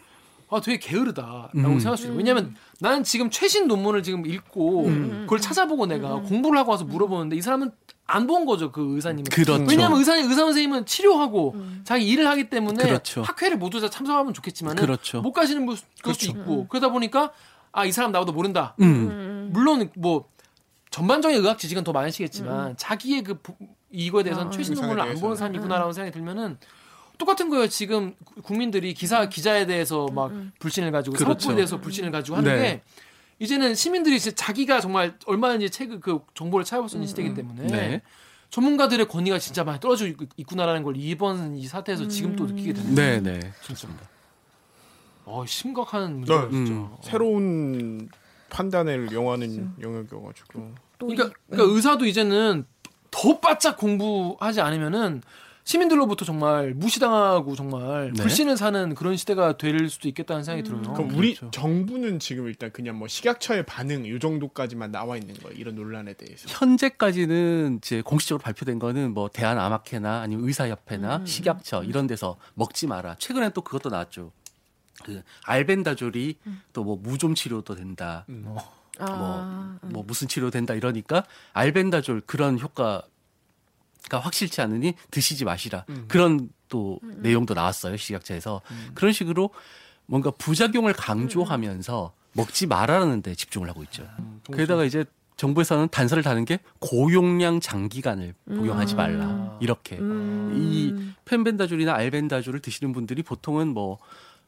아, 0.50 0.60
되게 0.60 0.78
게으르다라고 0.78 1.50
음. 1.56 1.62
생각할 1.78 1.98
수 1.98 2.04
있어요. 2.04 2.16
왜냐면 2.16 2.54
나는 2.80 3.04
지금 3.04 3.28
최신 3.30 3.68
논문을 3.68 4.02
지금 4.02 4.24
읽고 4.26 4.84
그걸 5.22 5.40
찾아보고 5.40 5.86
내가 5.86 6.20
공부를 6.22 6.58
하고 6.58 6.70
와서 6.70 6.84
물어보는데 6.84 7.36
이 7.36 7.42
사람은 7.42 7.70
안 8.10 8.26
본 8.26 8.46
거죠, 8.46 8.72
그 8.72 8.94
의사님은. 8.94 9.24
그렇죠. 9.24 9.62
왜냐하면 9.68 9.98
의사 9.98 10.16
의사 10.16 10.34
선생님은 10.36 10.86
치료하고 10.86 11.54
자기 11.84 12.08
일을 12.08 12.26
하기 12.28 12.48
때문에 12.48 12.82
그렇죠. 12.82 13.20
학회를 13.22 13.58
모두 13.58 13.80
다 13.82 13.90
참석하면 13.90 14.32
좋겠지만은 14.32 14.80
그렇죠. 14.82 15.20
못 15.20 15.32
가시는 15.32 15.66
분- 15.66 15.76
것도 16.02 16.16
있고 16.30 16.66
그러다 16.68 16.88
보니까 16.90 17.32
아 17.72 17.84
이 17.84 17.92
사람 17.92 18.10
나보다 18.12 18.32
모른다. 18.32 18.74
음. 18.80 19.50
물론 19.52 19.90
뭐 19.96 20.24
전반적인 20.90 21.36
의학 21.38 21.58
지식은 21.58 21.84
더 21.84 21.92
많으시겠지만 21.92 22.78
자기의 22.78 23.22
그 23.24 23.34
부- 23.42 23.54
이거에 23.90 24.22
대해서는 24.22 24.48
아, 24.48 24.50
최신 24.50 24.74
논문을 24.74 25.00
안. 25.02 25.14
보는 25.20 25.36
사람이구나라는 25.36 25.92
생각이 25.92 26.12
들면은 26.12 26.56
똑같은 27.18 27.50
거예요. 27.50 27.68
지금 27.68 28.14
구- 28.24 28.40
국민들이 28.42 28.94
기사 28.94 29.28
기자에 29.28 29.66
대해서 29.66 30.06
막 30.14 30.32
불신을 30.60 30.92
가지고 30.92 31.16
그렇죠. 31.16 31.40
사법부에 31.40 31.56
대해서 31.56 31.80
불신을 31.80 32.10
가지고 32.12 32.36
하는 32.38 32.54
네. 32.54 32.60
게 32.60 32.82
이제는 33.40 33.74
시민들이 33.74 34.18
진짜 34.18 34.34
자기가 34.46 34.80
정말 34.80 35.14
얼마든지 35.26 35.70
책을 35.70 36.00
그 36.00 36.20
정보를 36.34 36.64
찾아볼 36.64 36.88
수 36.88 36.96
있는 36.96 37.06
시대이기 37.08 37.34
때문에 37.34 37.66
네. 37.66 38.02
전문가들의 38.50 39.06
권위가 39.08 39.38
진짜 39.38 39.62
많이 39.64 39.78
떨어지고 39.80 40.24
있- 40.24 40.30
있구나라는 40.38 40.82
걸 40.82 40.94
이번 40.96 41.56
이 41.56 41.66
사태에서 41.66 42.08
지금 42.08 42.34
또 42.36 42.46
느끼게 42.46 42.72
되는 42.72 42.94
네, 42.94 43.20
네. 43.20 43.52
좋습니다. 43.62 44.08
어, 45.24 45.44
심각한 45.46 46.16
문제예요, 46.20 46.44
네. 46.46 46.50
진짜. 46.50 46.72
음. 46.72 46.88
새로운 47.02 48.08
판단을 48.48 49.12
영하는 49.12 49.72
영역이어가지고 49.80 50.74
또 50.98 51.06
그러니까, 51.06 51.26
이- 51.28 51.32
그러니까 51.50 51.74
의사도 51.74 52.06
이제는 52.06 52.64
더 53.10 53.38
바짝 53.40 53.76
공부하지 53.76 54.60
않으면은 54.62 55.22
시민들로부터 55.68 56.24
정말 56.24 56.72
무시당하고 56.72 57.54
정말 57.54 58.10
네. 58.14 58.22
불신을 58.22 58.56
사는 58.56 58.94
그런 58.94 59.18
시대가 59.18 59.58
될 59.58 59.90
수도 59.90 60.08
있겠다는 60.08 60.42
생각이 60.42 60.66
들어요. 60.66 60.94
그럼 60.94 61.10
우리 61.14 61.34
그렇죠. 61.34 61.50
정부는 61.50 62.20
지금 62.20 62.46
일단 62.46 62.72
그냥 62.72 62.96
뭐 62.96 63.06
식약처의 63.06 63.66
반응 63.66 64.06
이 64.06 64.18
정도까지만 64.18 64.90
나와 64.90 65.18
있는 65.18 65.34
거예요. 65.34 65.54
이런 65.58 65.74
논란에 65.74 66.14
대해서. 66.14 66.48
현재까지는 66.48 67.80
이제 67.82 68.00
공식적으로 68.00 68.42
발표된 68.42 68.78
거는 68.78 69.12
뭐 69.12 69.28
대한 69.30 69.58
암학회나 69.58 70.22
아니면 70.22 70.48
의사협회나 70.48 71.16
음. 71.18 71.26
식약처 71.26 71.84
이런 71.84 72.06
데서 72.06 72.38
먹지 72.54 72.86
마라. 72.86 73.16
최근에 73.18 73.50
또 73.50 73.60
그것도 73.60 73.90
나왔죠. 73.90 74.32
그 75.04 75.20
알벤다졸이 75.44 76.36
음. 76.46 76.62
또뭐 76.72 76.96
무좀 76.96 77.34
치료도 77.34 77.74
된다. 77.74 78.24
아, 79.00 79.76
뭐, 79.82 79.90
뭐 79.90 80.02
무슨 80.02 80.28
치료 80.28 80.50
된다 80.50 80.72
이러니까 80.72 81.24
알벤다졸 81.52 82.22
그런 82.24 82.58
효과 82.58 83.02
가 84.08 84.18
확실치 84.18 84.60
않으니 84.60 84.94
드시지 85.10 85.44
마시라. 85.44 85.84
그런 86.08 86.48
또 86.68 86.98
내용도 87.16 87.54
나왔어요. 87.54 87.96
식약처에서. 87.96 88.62
그런 88.94 89.12
식으로 89.12 89.50
뭔가 90.06 90.30
부작용을 90.30 90.92
강조하면서 90.94 92.12
먹지 92.32 92.66
말라는 92.66 93.22
데 93.22 93.34
집중을 93.34 93.68
하고 93.68 93.82
있죠. 93.84 94.06
게다가 94.54 94.84
이제 94.84 95.04
정부에서는 95.36 95.88
단서를 95.88 96.22
다는 96.22 96.44
게 96.44 96.58
고용량 96.80 97.60
장기간을 97.60 98.34
복용하지 98.46 98.94
말라. 98.96 99.56
이렇게. 99.60 99.96
음. 99.98 100.52
이 100.56 100.94
펜벤다졸이나 101.24 101.94
알벤다졸을 101.94 102.60
드시는 102.60 102.92
분들이 102.92 103.22
보통은 103.22 103.68
뭐, 103.68 103.98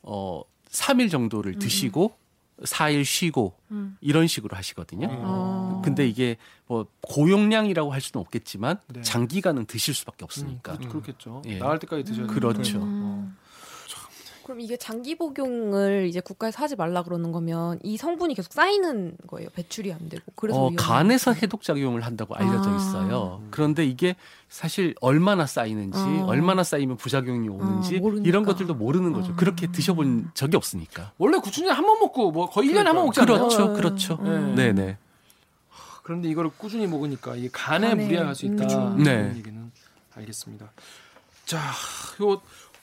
어, 0.03 0.42
3일 0.68 1.11
정도를 1.11 1.59
드시고 1.59 2.16
4일 2.64 3.05
쉬고 3.05 3.55
이런 4.01 4.27
식으로 4.27 4.57
하시거든요. 4.57 5.09
어. 5.11 5.83
근데 5.85 6.07
이게 6.07 6.37
뭐 6.66 6.87
고용량이라고 7.03 7.92
할 7.92 8.01
수는 8.01 8.20
없겠지만 8.23 8.79
네. 8.88 9.03
장기간은 9.03 9.66
드실 9.66 9.94
수밖에 9.94 10.25
음, 10.25 10.27
없으니까. 10.27 10.77
그, 10.77 10.88
그렇겠죠. 10.88 11.42
예. 11.46 11.59
나갈 11.59 11.79
때까지 11.79 12.05
드셔야 12.05 12.27
되니까. 12.27 12.40
그렇죠. 12.53 12.83
음. 12.83 13.37
그럼 14.44 14.61
이게 14.61 14.76
장기 14.76 15.14
복용을 15.16 16.07
이제 16.09 16.20
국가에서 16.20 16.62
하지 16.62 16.74
말라 16.76 17.03
그러는 17.03 17.31
거면 17.33 17.79
이 17.83 17.96
성분이 17.96 18.35
계속 18.35 18.53
쌓이는 18.53 19.16
거예요. 19.26 19.48
배출이 19.50 19.92
안 19.92 20.09
되고. 20.09 20.22
그래서 20.35 20.59
어, 20.66 20.70
간에서. 20.76 21.33
해독 21.33 21.62
작용을 21.62 22.00
한다고 22.03 22.35
알려져 22.35 22.70
아. 22.70 22.76
있어요. 22.76 23.42
그런데 23.50 23.85
이게 23.85 24.16
사실 24.48 24.94
얼마나 25.00 25.46
쌓이는지, 25.46 25.98
어. 25.98 26.26
얼마나 26.26 26.62
쌓이면 26.64 26.96
부작용이 26.96 27.48
오는지 27.48 27.98
모르니까. 27.98 28.29
이런 28.29 28.44
것들도 28.44 28.74
모르는 28.74 29.12
거죠. 29.12 29.33
어. 29.33 29.37
그렇게 29.37 29.70
드셔본 29.70 30.31
적이 30.35 30.57
없으니까. 30.57 31.12
원래 31.18 31.38
구충제 31.38 31.70
한 31.70 31.85
번 31.85 31.98
먹고 32.00 32.31
뭐 32.33 32.48
거의 32.50 32.70
1년에 32.70 32.85
한 32.85 32.94
번 32.96 33.05
먹잖아요. 33.07 33.38
그렇죠, 33.38 33.64
어. 33.64 33.72
그렇죠. 33.74 34.18
음. 34.22 34.55
네, 34.57 34.72
네. 34.72 34.96
그런데 36.03 36.29
이거를 36.29 36.50
꾸준히 36.59 36.87
먹으니까 36.87 37.37
이게 37.37 37.48
간에 37.53 37.94
갈수 38.16 38.46
있다. 38.46 38.88
음. 38.94 39.03
네. 39.03 39.33
얘기는 39.37 39.70
알겠습니다. 40.16 40.72
자, 41.46 41.59
요 42.22 42.40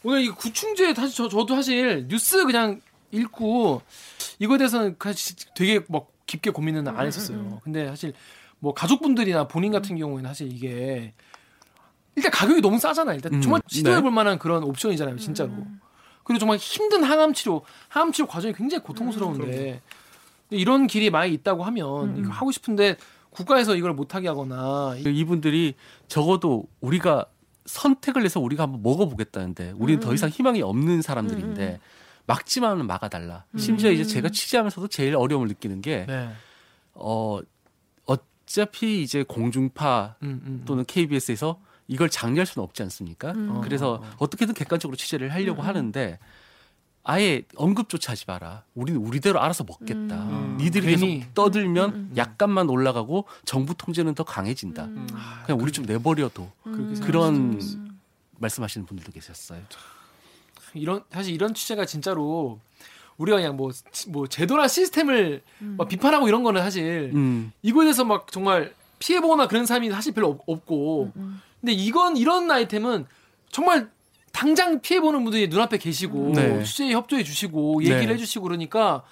오늘 0.07 0.21
이 0.21 0.29
구충제 0.29 0.93
사실 0.93 1.13
저, 1.13 1.27
저도 1.27 1.53
사실 1.53 2.07
뉴스 2.07 2.45
그냥 2.45 2.79
읽고 3.11 3.81
이거에 4.39 4.57
대해서는 4.57 4.95
사실 5.03 5.35
되게 5.53 5.81
막 5.89 6.07
깊게 6.25 6.51
고민은 6.51 6.87
안 6.87 7.05
했었어요. 7.05 7.59
근데 7.61 7.87
사실 7.87 8.13
뭐 8.59 8.73
가족분들이나 8.73 9.49
본인 9.49 9.73
같은 9.73 9.97
경우에는 9.97 10.29
사실 10.29 10.49
이게 10.49 11.13
일단 12.15 12.31
가격이 12.31 12.61
너무 12.61 12.79
싸잖아요. 12.79 13.15
일단 13.15 13.33
음, 13.33 13.41
정말 13.41 13.61
시도해 13.67 13.97
네. 13.97 14.01
볼 14.01 14.11
만한 14.11 14.39
그런 14.39 14.63
옵션이잖아요, 14.63 15.17
진짜로. 15.17 15.51
그리고 16.23 16.39
정말 16.39 16.57
힘든 16.57 17.03
항암 17.03 17.33
치료, 17.33 17.65
항암 17.89 18.13
치료 18.13 18.27
과정이 18.27 18.53
굉장히 18.53 18.85
고통스러운데 18.85 19.81
이런 20.51 20.87
길이 20.87 21.09
많이 21.09 21.33
있다고 21.33 21.65
하면 21.65 22.17
이거 22.17 22.31
하고 22.31 22.53
싶은데 22.53 22.95
국가에서 23.31 23.75
이걸 23.75 23.93
못 23.93 24.15
하게 24.15 24.29
하거나 24.29 24.95
이분들이 24.99 25.75
적어도 26.07 26.63
우리가 26.79 27.25
선택을 27.67 28.25
해서 28.25 28.39
우리가 28.39 28.63
한번 28.63 28.81
먹어보겠다는데 28.81 29.73
우리는 29.75 29.99
더 29.99 30.13
이상 30.13 30.29
희망이 30.29 30.61
없는 30.61 31.01
사람들인데 31.01 31.79
막지만은 32.25 32.87
막아달라. 32.87 33.45
심지어 33.57 33.91
이제 33.91 34.03
제가 34.03 34.29
취재하면서도 34.29 34.87
제일 34.87 35.15
어려움을 35.15 35.47
느끼는 35.49 35.81
게 35.81 36.05
네. 36.07 36.29
어, 36.93 37.39
어차피 38.05 39.01
이제 39.01 39.23
공중파 39.23 40.15
음, 40.23 40.41
음, 40.45 40.63
또는 40.65 40.83
KBS에서 40.85 41.61
이걸 41.87 42.09
장려할 42.09 42.45
수는 42.45 42.63
없지 42.63 42.83
않습니까? 42.83 43.31
음. 43.31 43.61
그래서 43.61 44.03
어떻게든 44.17 44.53
객관적으로 44.53 44.97
취재를 44.97 45.33
하려고 45.33 45.61
하는데 45.61 46.19
아예 47.09 47.43
언급조차 47.55 48.11
하지 48.11 48.25
마라. 48.27 48.63
우리는 48.75 48.99
우리대로 48.99 49.41
알아서 49.41 49.63
먹겠다. 49.63 50.15
음. 50.23 50.57
니들이 50.59 50.87
괜히. 50.97 51.19
계속 51.19 51.33
떠들면 51.35 52.11
약간만 52.17 52.69
올라가고 52.69 53.23
정부 53.45 53.73
통제는 53.73 54.13
더 54.13 54.23
강해진다. 54.23 54.83
음. 54.83 55.07
아, 55.13 55.43
그냥 55.45 55.61
우리 55.61 55.71
좀 55.71 55.85
생각할 55.85 56.99
그런. 57.07 57.59
말씀하시는 58.39 58.85
분들도 58.85 59.13
계셨어요. 59.13 59.61
이런 60.73 61.01
사실 61.09 61.33
이런 61.33 61.53
취재가 61.53 61.85
진짜로 61.85 62.59
우리가 63.17 63.37
그냥 63.37 63.55
뭐 63.55 63.71
뭐 64.09 64.27
제도나 64.27 64.67
시스템을 64.67 65.41
막 65.59 65.87
비판하고 65.87 66.27
이런 66.27 66.43
거는 66.43 66.61
사실 66.61 67.11
음, 67.15 67.51
이거에 67.63 67.85
대해서 67.85 68.03
막 68.03 68.29
정말 68.31 68.73
피해 68.99 69.21
보거나 69.21 69.47
그런 69.47 69.65
사람이 69.65 69.89
사실 69.89 70.13
별로 70.13 70.27
없- 70.29 70.43
없고 70.45 71.13
근데 71.61 71.71
이건 71.71 72.17
이런 72.17 72.51
아이템은 72.51 73.05
정말 73.49 73.89
당장 74.37 74.81
피해 74.81 74.99
보는 74.99 75.23
분들이 75.23 75.47
눈앞에 75.47 75.77
계시고 75.77 76.33
네. 76.35 76.63
취재에 76.63 76.91
협조해 76.91 77.23
주시고 77.23 77.81
얘기를 77.83 78.07
네. 78.07 78.13
해주시고 78.13 78.43
그러니까 78.43 79.03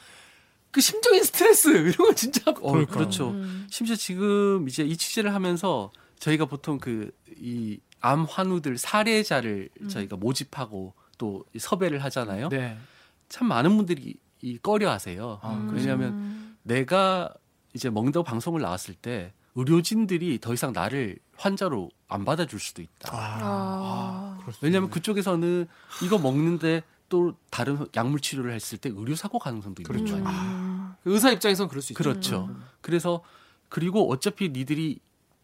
그 0.71 0.81
심적인 0.81 1.23
스트레스 1.23 1.69
이런 1.89 1.93
거 1.95 2.13
진짜 2.13 2.51
어, 2.51 2.53
그러니까. 2.53 2.93
그렇죠. 2.93 3.29
음. 3.31 3.67
심지어 3.69 3.95
지금 3.95 4.67
이제 4.67 4.83
이 4.83 4.95
취재를 4.95 5.33
하면서 5.33 5.91
저희가 6.19 6.45
보통 6.45 6.77
그 6.79 7.11
이 7.37 7.79
암 8.05 8.25
환우들 8.25 8.77
사례자를 8.77 9.69
저희가 9.89 10.15
모집하고 10.15 10.93
또 11.17 11.43
섭외를 11.57 12.03
하잖아요. 12.03 12.49
네. 12.49 12.77
참 13.29 13.47
많은 13.47 13.75
분들이 13.75 14.15
이 14.41 14.59
꺼려하세요. 14.59 15.39
아, 15.41 15.53
음. 15.53 15.71
왜냐하면 15.73 16.55
내가 16.61 17.33
이제 17.73 17.89
먹는다고 17.89 18.23
방송을 18.23 18.61
나왔을 18.61 18.93
때 18.93 19.33
의료진들이 19.55 20.39
더 20.39 20.53
이상 20.53 20.71
나를 20.71 21.17
환자로 21.35 21.89
안 22.07 22.25
받아줄 22.25 22.59
수도 22.59 22.83
있다. 22.83 23.09
아. 23.11 24.24
왜냐하면 24.61 24.89
그쪽에서는 24.89 25.67
이거 26.03 26.17
먹는데 26.17 26.83
또 27.09 27.35
다른 27.49 27.85
약물 27.95 28.19
치료를 28.19 28.53
했을 28.53 28.77
때 28.77 28.89
의료 28.93 29.15
사고 29.15 29.39
가능성도 29.39 29.81
있는 29.81 30.05
그렇죠. 30.05 30.23
거예요. 30.23 30.39
음. 30.39 30.93
그 31.03 31.13
의사 31.13 31.31
입장에선 31.31 31.67
그럴 31.67 31.81
수 31.81 31.93
있죠. 31.93 32.03
그렇죠. 32.03 32.49
그래서 32.81 33.21
그리고 33.69 34.09
어차피 34.11 34.49
니들이 34.49 34.99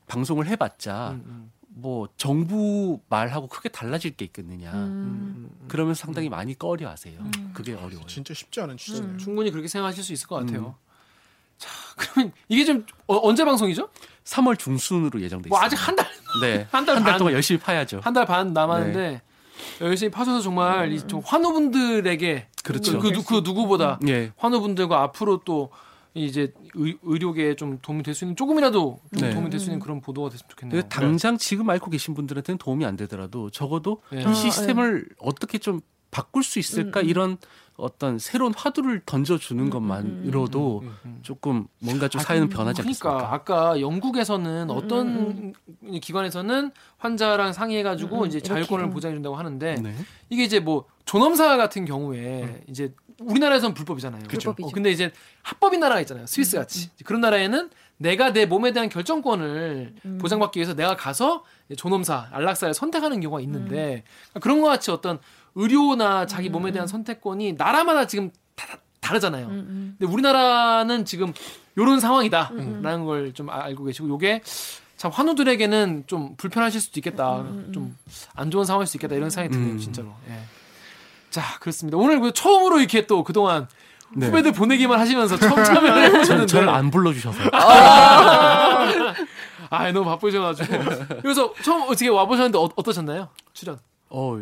방송을 0.07 0.47
해봤자 0.47 1.11
음, 1.11 1.23
음, 1.25 1.51
뭐 1.67 2.09
정부 2.17 2.99
말하고 3.09 3.47
크게 3.47 3.69
달라질 3.69 4.15
게 4.15 4.25
있겠느냐. 4.25 4.71
음. 4.73 4.77
음, 4.77 5.49
음. 5.61 5.65
그러면 5.67 5.93
상당히 5.93 6.29
많이 6.29 6.57
꺼려하세요. 6.57 7.19
음. 7.19 7.51
그게 7.53 7.73
어려워요. 7.73 8.05
진짜 8.07 8.33
쉽지 8.33 8.59
않은 8.61 8.77
취재네요. 8.77 9.17
충분히 9.17 9.51
그렇게 9.51 9.67
생각하실 9.67 10.03
수 10.03 10.13
있을 10.13 10.27
것 10.27 10.35
같아요. 10.35 10.75
음. 11.61 11.63
자, 11.63 11.69
그러면 11.97 12.31
이게 12.49 12.65
좀 12.65 12.85
어, 13.07 13.19
언제 13.27 13.45
방송이죠? 13.45 13.89
3월 14.25 14.57
중순으로 14.57 15.21
예정돼 15.21 15.47
있어요. 15.47 15.49
뭐 15.49 15.59
아직 15.61 15.75
한 15.75 15.95
달, 15.95 16.07
네. 16.41 16.67
한달 16.71 16.95
한달 16.97 17.13
반. 17.13 17.17
동안 17.19 17.33
열심히 17.33 17.59
파야죠. 17.59 18.01
한 18.03 18.13
달 18.13 18.25
반 18.25 18.53
남았는데 18.53 19.21
열심히 19.81 20.11
파셔서 20.11 20.41
정말 20.41 20.91
이좀 20.93 21.21
환우분들에게 21.25 22.47
그렇죠. 22.63 22.99
그, 22.99 23.11
누, 23.11 23.23
그 23.23 23.41
누구보다 23.43 23.99
예. 24.07 24.31
환우분들과 24.37 25.01
앞으로 25.03 25.41
또 25.45 25.69
이제 26.13 26.53
의, 26.75 26.97
의료계에 27.03 27.55
좀 27.55 27.79
도움이 27.81 28.03
될 28.03 28.13
수 28.13 28.25
있는 28.25 28.35
조금이라도 28.35 28.99
좀 29.17 29.21
네. 29.27 29.33
도움이 29.33 29.49
될 29.49 29.59
수 29.59 29.67
있는 29.67 29.79
그런 29.79 30.01
보도가 30.01 30.29
됐으면 30.29 30.49
좋겠네요. 30.49 30.81
당장 30.89 31.37
지금 31.37 31.69
앓고 31.69 31.89
계신 31.89 32.13
분들한테는 32.13 32.57
도움이 32.57 32.85
안 32.85 32.95
되더라도 32.97 33.49
적어도 33.49 34.01
네. 34.11 34.21
이 34.21 34.25
아, 34.25 34.33
시스템을 34.33 35.05
어떻게 35.19 35.57
좀 35.57 35.79
바꿀 36.11 36.43
수 36.43 36.59
있을까 36.59 36.99
음, 36.99 37.05
음. 37.05 37.09
이런 37.09 37.37
어떤 37.77 38.19
새로운 38.19 38.53
화두를 38.53 39.01
던져주는 39.05 39.69
것만으로도 39.69 40.81
음, 40.83 40.97
음. 41.05 41.19
조금 41.23 41.65
뭔가 41.79 42.07
좀 42.07 42.21
아, 42.21 42.23
사회는 42.23 42.49
변하지 42.49 42.81
그러니까 42.81 43.09
않겠습니까? 43.09 43.33
아까 43.33 43.81
영국에서는 43.81 44.69
음, 44.69 44.69
어떤 44.69 45.53
기관에서는 45.99 46.71
환자랑 46.97 47.53
상의해가지고 47.53 48.27
이제 48.27 48.39
자율권을 48.39 48.85
음. 48.85 48.91
보장해준다고 48.91 49.35
하는데 49.35 49.75
네. 49.75 49.95
이게 50.29 50.43
이제 50.43 50.59
뭐 50.59 50.85
존엄사 51.05 51.57
같은 51.57 51.85
경우에 51.85 52.63
이제 52.67 52.93
우리나라에서는 53.19 53.73
불법이잖아요. 53.73 54.23
불법이죠. 54.27 54.67
어, 54.67 54.71
근데 54.71 54.91
이제 54.91 55.11
합법인 55.41 55.79
나라가 55.79 56.01
있잖아요. 56.01 56.25
스위스 56.27 56.57
같이 56.57 56.89
그런 57.03 57.21
나라에는 57.21 57.69
내가 57.97 58.33
내 58.33 58.45
몸에 58.45 58.73
대한 58.73 58.89
결정권을 58.89 59.95
음. 60.05 60.17
보장받기 60.19 60.57
위해서 60.57 60.73
내가 60.75 60.95
가서 60.95 61.43
이제 61.67 61.75
존엄사 61.75 62.29
안락사를 62.31 62.73
선택하는 62.73 63.21
경우가 63.21 63.41
있는데 63.41 64.03
음. 64.35 64.39
그런 64.39 64.61
것 64.61 64.67
같이 64.67 64.89
어떤 64.91 65.19
의료나 65.55 66.25
자기 66.27 66.49
몸에 66.49 66.71
대한 66.71 66.87
선택권이 66.87 67.53
나라마다 67.53 68.07
지금 68.07 68.31
다, 68.55 68.67
다르잖아요. 68.99 69.47
음, 69.47 69.51
음. 69.51 69.95
근데 69.99 70.11
우리나라는 70.11 71.05
지금 71.05 71.33
요런 71.77 71.99
상황이다라는 71.99 73.05
걸 73.05 73.31
좀 73.33 73.49
알고 73.49 73.83
계시고 73.85 74.07
요게 74.09 74.41
참 74.97 75.09
환우들에게는 75.11 76.03
좀 76.07 76.35
불편하실 76.35 76.79
수도 76.81 76.99
있겠다. 76.99 77.43
좀 77.73 77.95
안 78.35 78.51
좋은 78.51 78.65
상황일 78.65 78.87
수 78.87 78.97
있겠다 78.97 79.15
이런 79.15 79.29
생각이 79.29 79.53
드네요, 79.53 79.73
음. 79.73 79.77
진짜로. 79.79 80.09
예. 80.29 80.37
자, 81.29 81.41
그렇습니다. 81.59 81.97
오늘 81.97 82.19
그 82.19 82.31
처음으로 82.33 82.79
이렇게 82.79 83.07
또 83.07 83.23
그동안 83.23 83.67
네. 84.13 84.27
후배들 84.27 84.51
보내기만 84.51 84.99
하시면서 84.99 85.37
처음 85.37 85.55
참여를 85.63 86.03
해보셨는데 86.05 86.45
저를 86.51 86.67
안 86.69 86.91
불러주셔서 86.91 87.39
아 89.69 89.91
너무 89.91 90.05
바쁘셔가지고. 90.05 90.77
그래서 91.21 91.53
처음 91.63 91.83
어떻게 91.83 92.09
와보셨는데 92.09 92.57
어, 92.57 92.69
어떠셨나요? 92.75 93.29
출연. 93.53 93.79
어, 94.09 94.37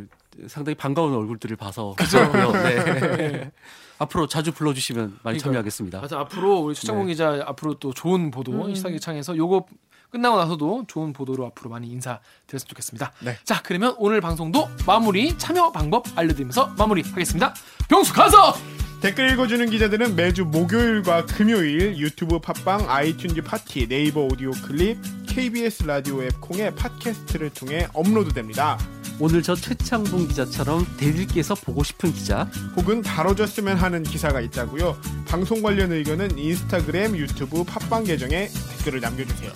상당히 0.47 0.75
반가운 0.75 1.13
얼굴들을 1.13 1.55
봐서 1.57 1.95
그렇고요. 1.97 2.51
네. 2.63 3.51
앞으로 3.97 4.27
자주 4.27 4.51
불러주시면 4.51 5.19
많이 5.23 5.37
그러니까요. 5.37 5.39
참여하겠습니다. 5.41 6.01
맞아 6.01 6.19
앞으로 6.19 6.59
우리 6.59 6.75
추창봉 6.75 7.07
네. 7.07 7.13
기자 7.13 7.43
앞으로 7.45 7.75
또 7.75 7.93
좋은 7.93 8.31
보도 8.31 8.73
시사기창에서 8.73 9.35
요거 9.35 9.65
끝나고 10.09 10.37
나서도 10.37 10.85
좋은 10.87 11.13
보도로 11.13 11.45
앞으로 11.47 11.69
많이 11.69 11.87
인사드렸으면 11.87 12.67
좋겠습니다. 12.69 13.11
네. 13.19 13.37
자 13.43 13.61
그러면 13.61 13.95
오늘 13.97 14.21
방송도 14.21 14.67
마무리 14.87 15.37
참여 15.37 15.71
방법 15.71 16.05
알려드리면서 16.15 16.73
마무리하겠습니다. 16.77 17.53
병수 17.89 18.13
가서 18.13 18.55
댓글 19.01 19.31
읽어주는 19.31 19.69
기자들은 19.69 20.15
매주 20.15 20.45
목요일과 20.45 21.25
금요일 21.25 21.97
유튜브 21.97 22.39
팟빵, 22.39 22.87
아이튠즈, 22.87 23.45
팟티, 23.45 23.87
네이버 23.87 24.21
오디오 24.25 24.51
클립, 24.51 24.97
KBS 25.29 25.83
라디오 25.83 26.23
앱 26.23 26.41
콩의 26.41 26.75
팟캐스트를 26.75 27.51
통해 27.51 27.87
업로드됩니다. 27.93 28.77
오늘 29.19 29.43
저 29.43 29.55
최창봉 29.55 30.27
기자처럼 30.27 30.85
대들기에서 30.97 31.55
보고 31.55 31.83
싶은 31.83 32.11
기자, 32.11 32.49
혹은 32.75 33.01
다뤄졌으면 33.01 33.77
하는 33.77 34.03
기사가 34.03 34.41
있다고요. 34.41 34.97
방송 35.27 35.61
관련 35.61 35.91
의견은 35.91 36.37
인스타그램, 36.37 37.15
유튜브, 37.15 37.63
팟빵 37.63 38.05
계정에 38.05 38.49
댓글을 38.77 39.01
남겨주세요. 39.01 39.51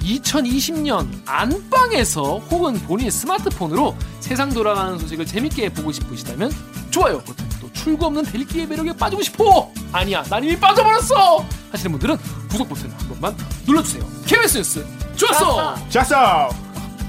2020년 0.00 1.08
안방에서 1.26 2.38
혹은 2.38 2.74
본인 2.80 3.10
스마트폰으로 3.10 3.96
세상 4.20 4.50
돌아가는 4.50 4.98
소식을 4.98 5.26
재밌게 5.26 5.72
보고 5.74 5.92
싶으시다면 5.92 6.50
좋아요 6.90 7.18
버튼 7.18 7.46
또 7.59 7.59
출구 7.82 8.06
없는 8.06 8.24
델기의 8.24 8.66
매력에 8.66 8.92
빠지고 8.94 9.22
싶어 9.22 9.70
아니야 9.92 10.22
난 10.28 10.44
이미 10.44 10.58
빠져버렸어 10.58 11.44
하시는 11.72 11.90
분들은 11.92 12.16
구독 12.50 12.68
버튼 12.68 12.90
한 12.90 13.08
번만 13.08 13.34
눌러주세요 13.66 14.04
KBS 14.26 14.58
뉴스 14.58 14.86
좋았어 15.16 15.76
자싸! 15.88 16.48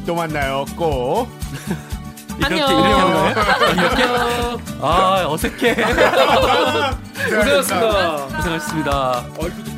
또 0.06 0.16
만나요. 0.16 0.66
꼭. 0.76 1.30
이렇게 2.40 2.62
안녕. 2.62 2.70
이렇게 2.70 2.94
하는 2.94 3.14
거예요? 3.14 3.36
안녕 3.70 4.60
아 4.82 5.26
어색해. 5.28 5.76
고생하셨습니다 7.14 8.26
고생하셨습니다. 8.36 9.26
얼굴도 9.38 9.72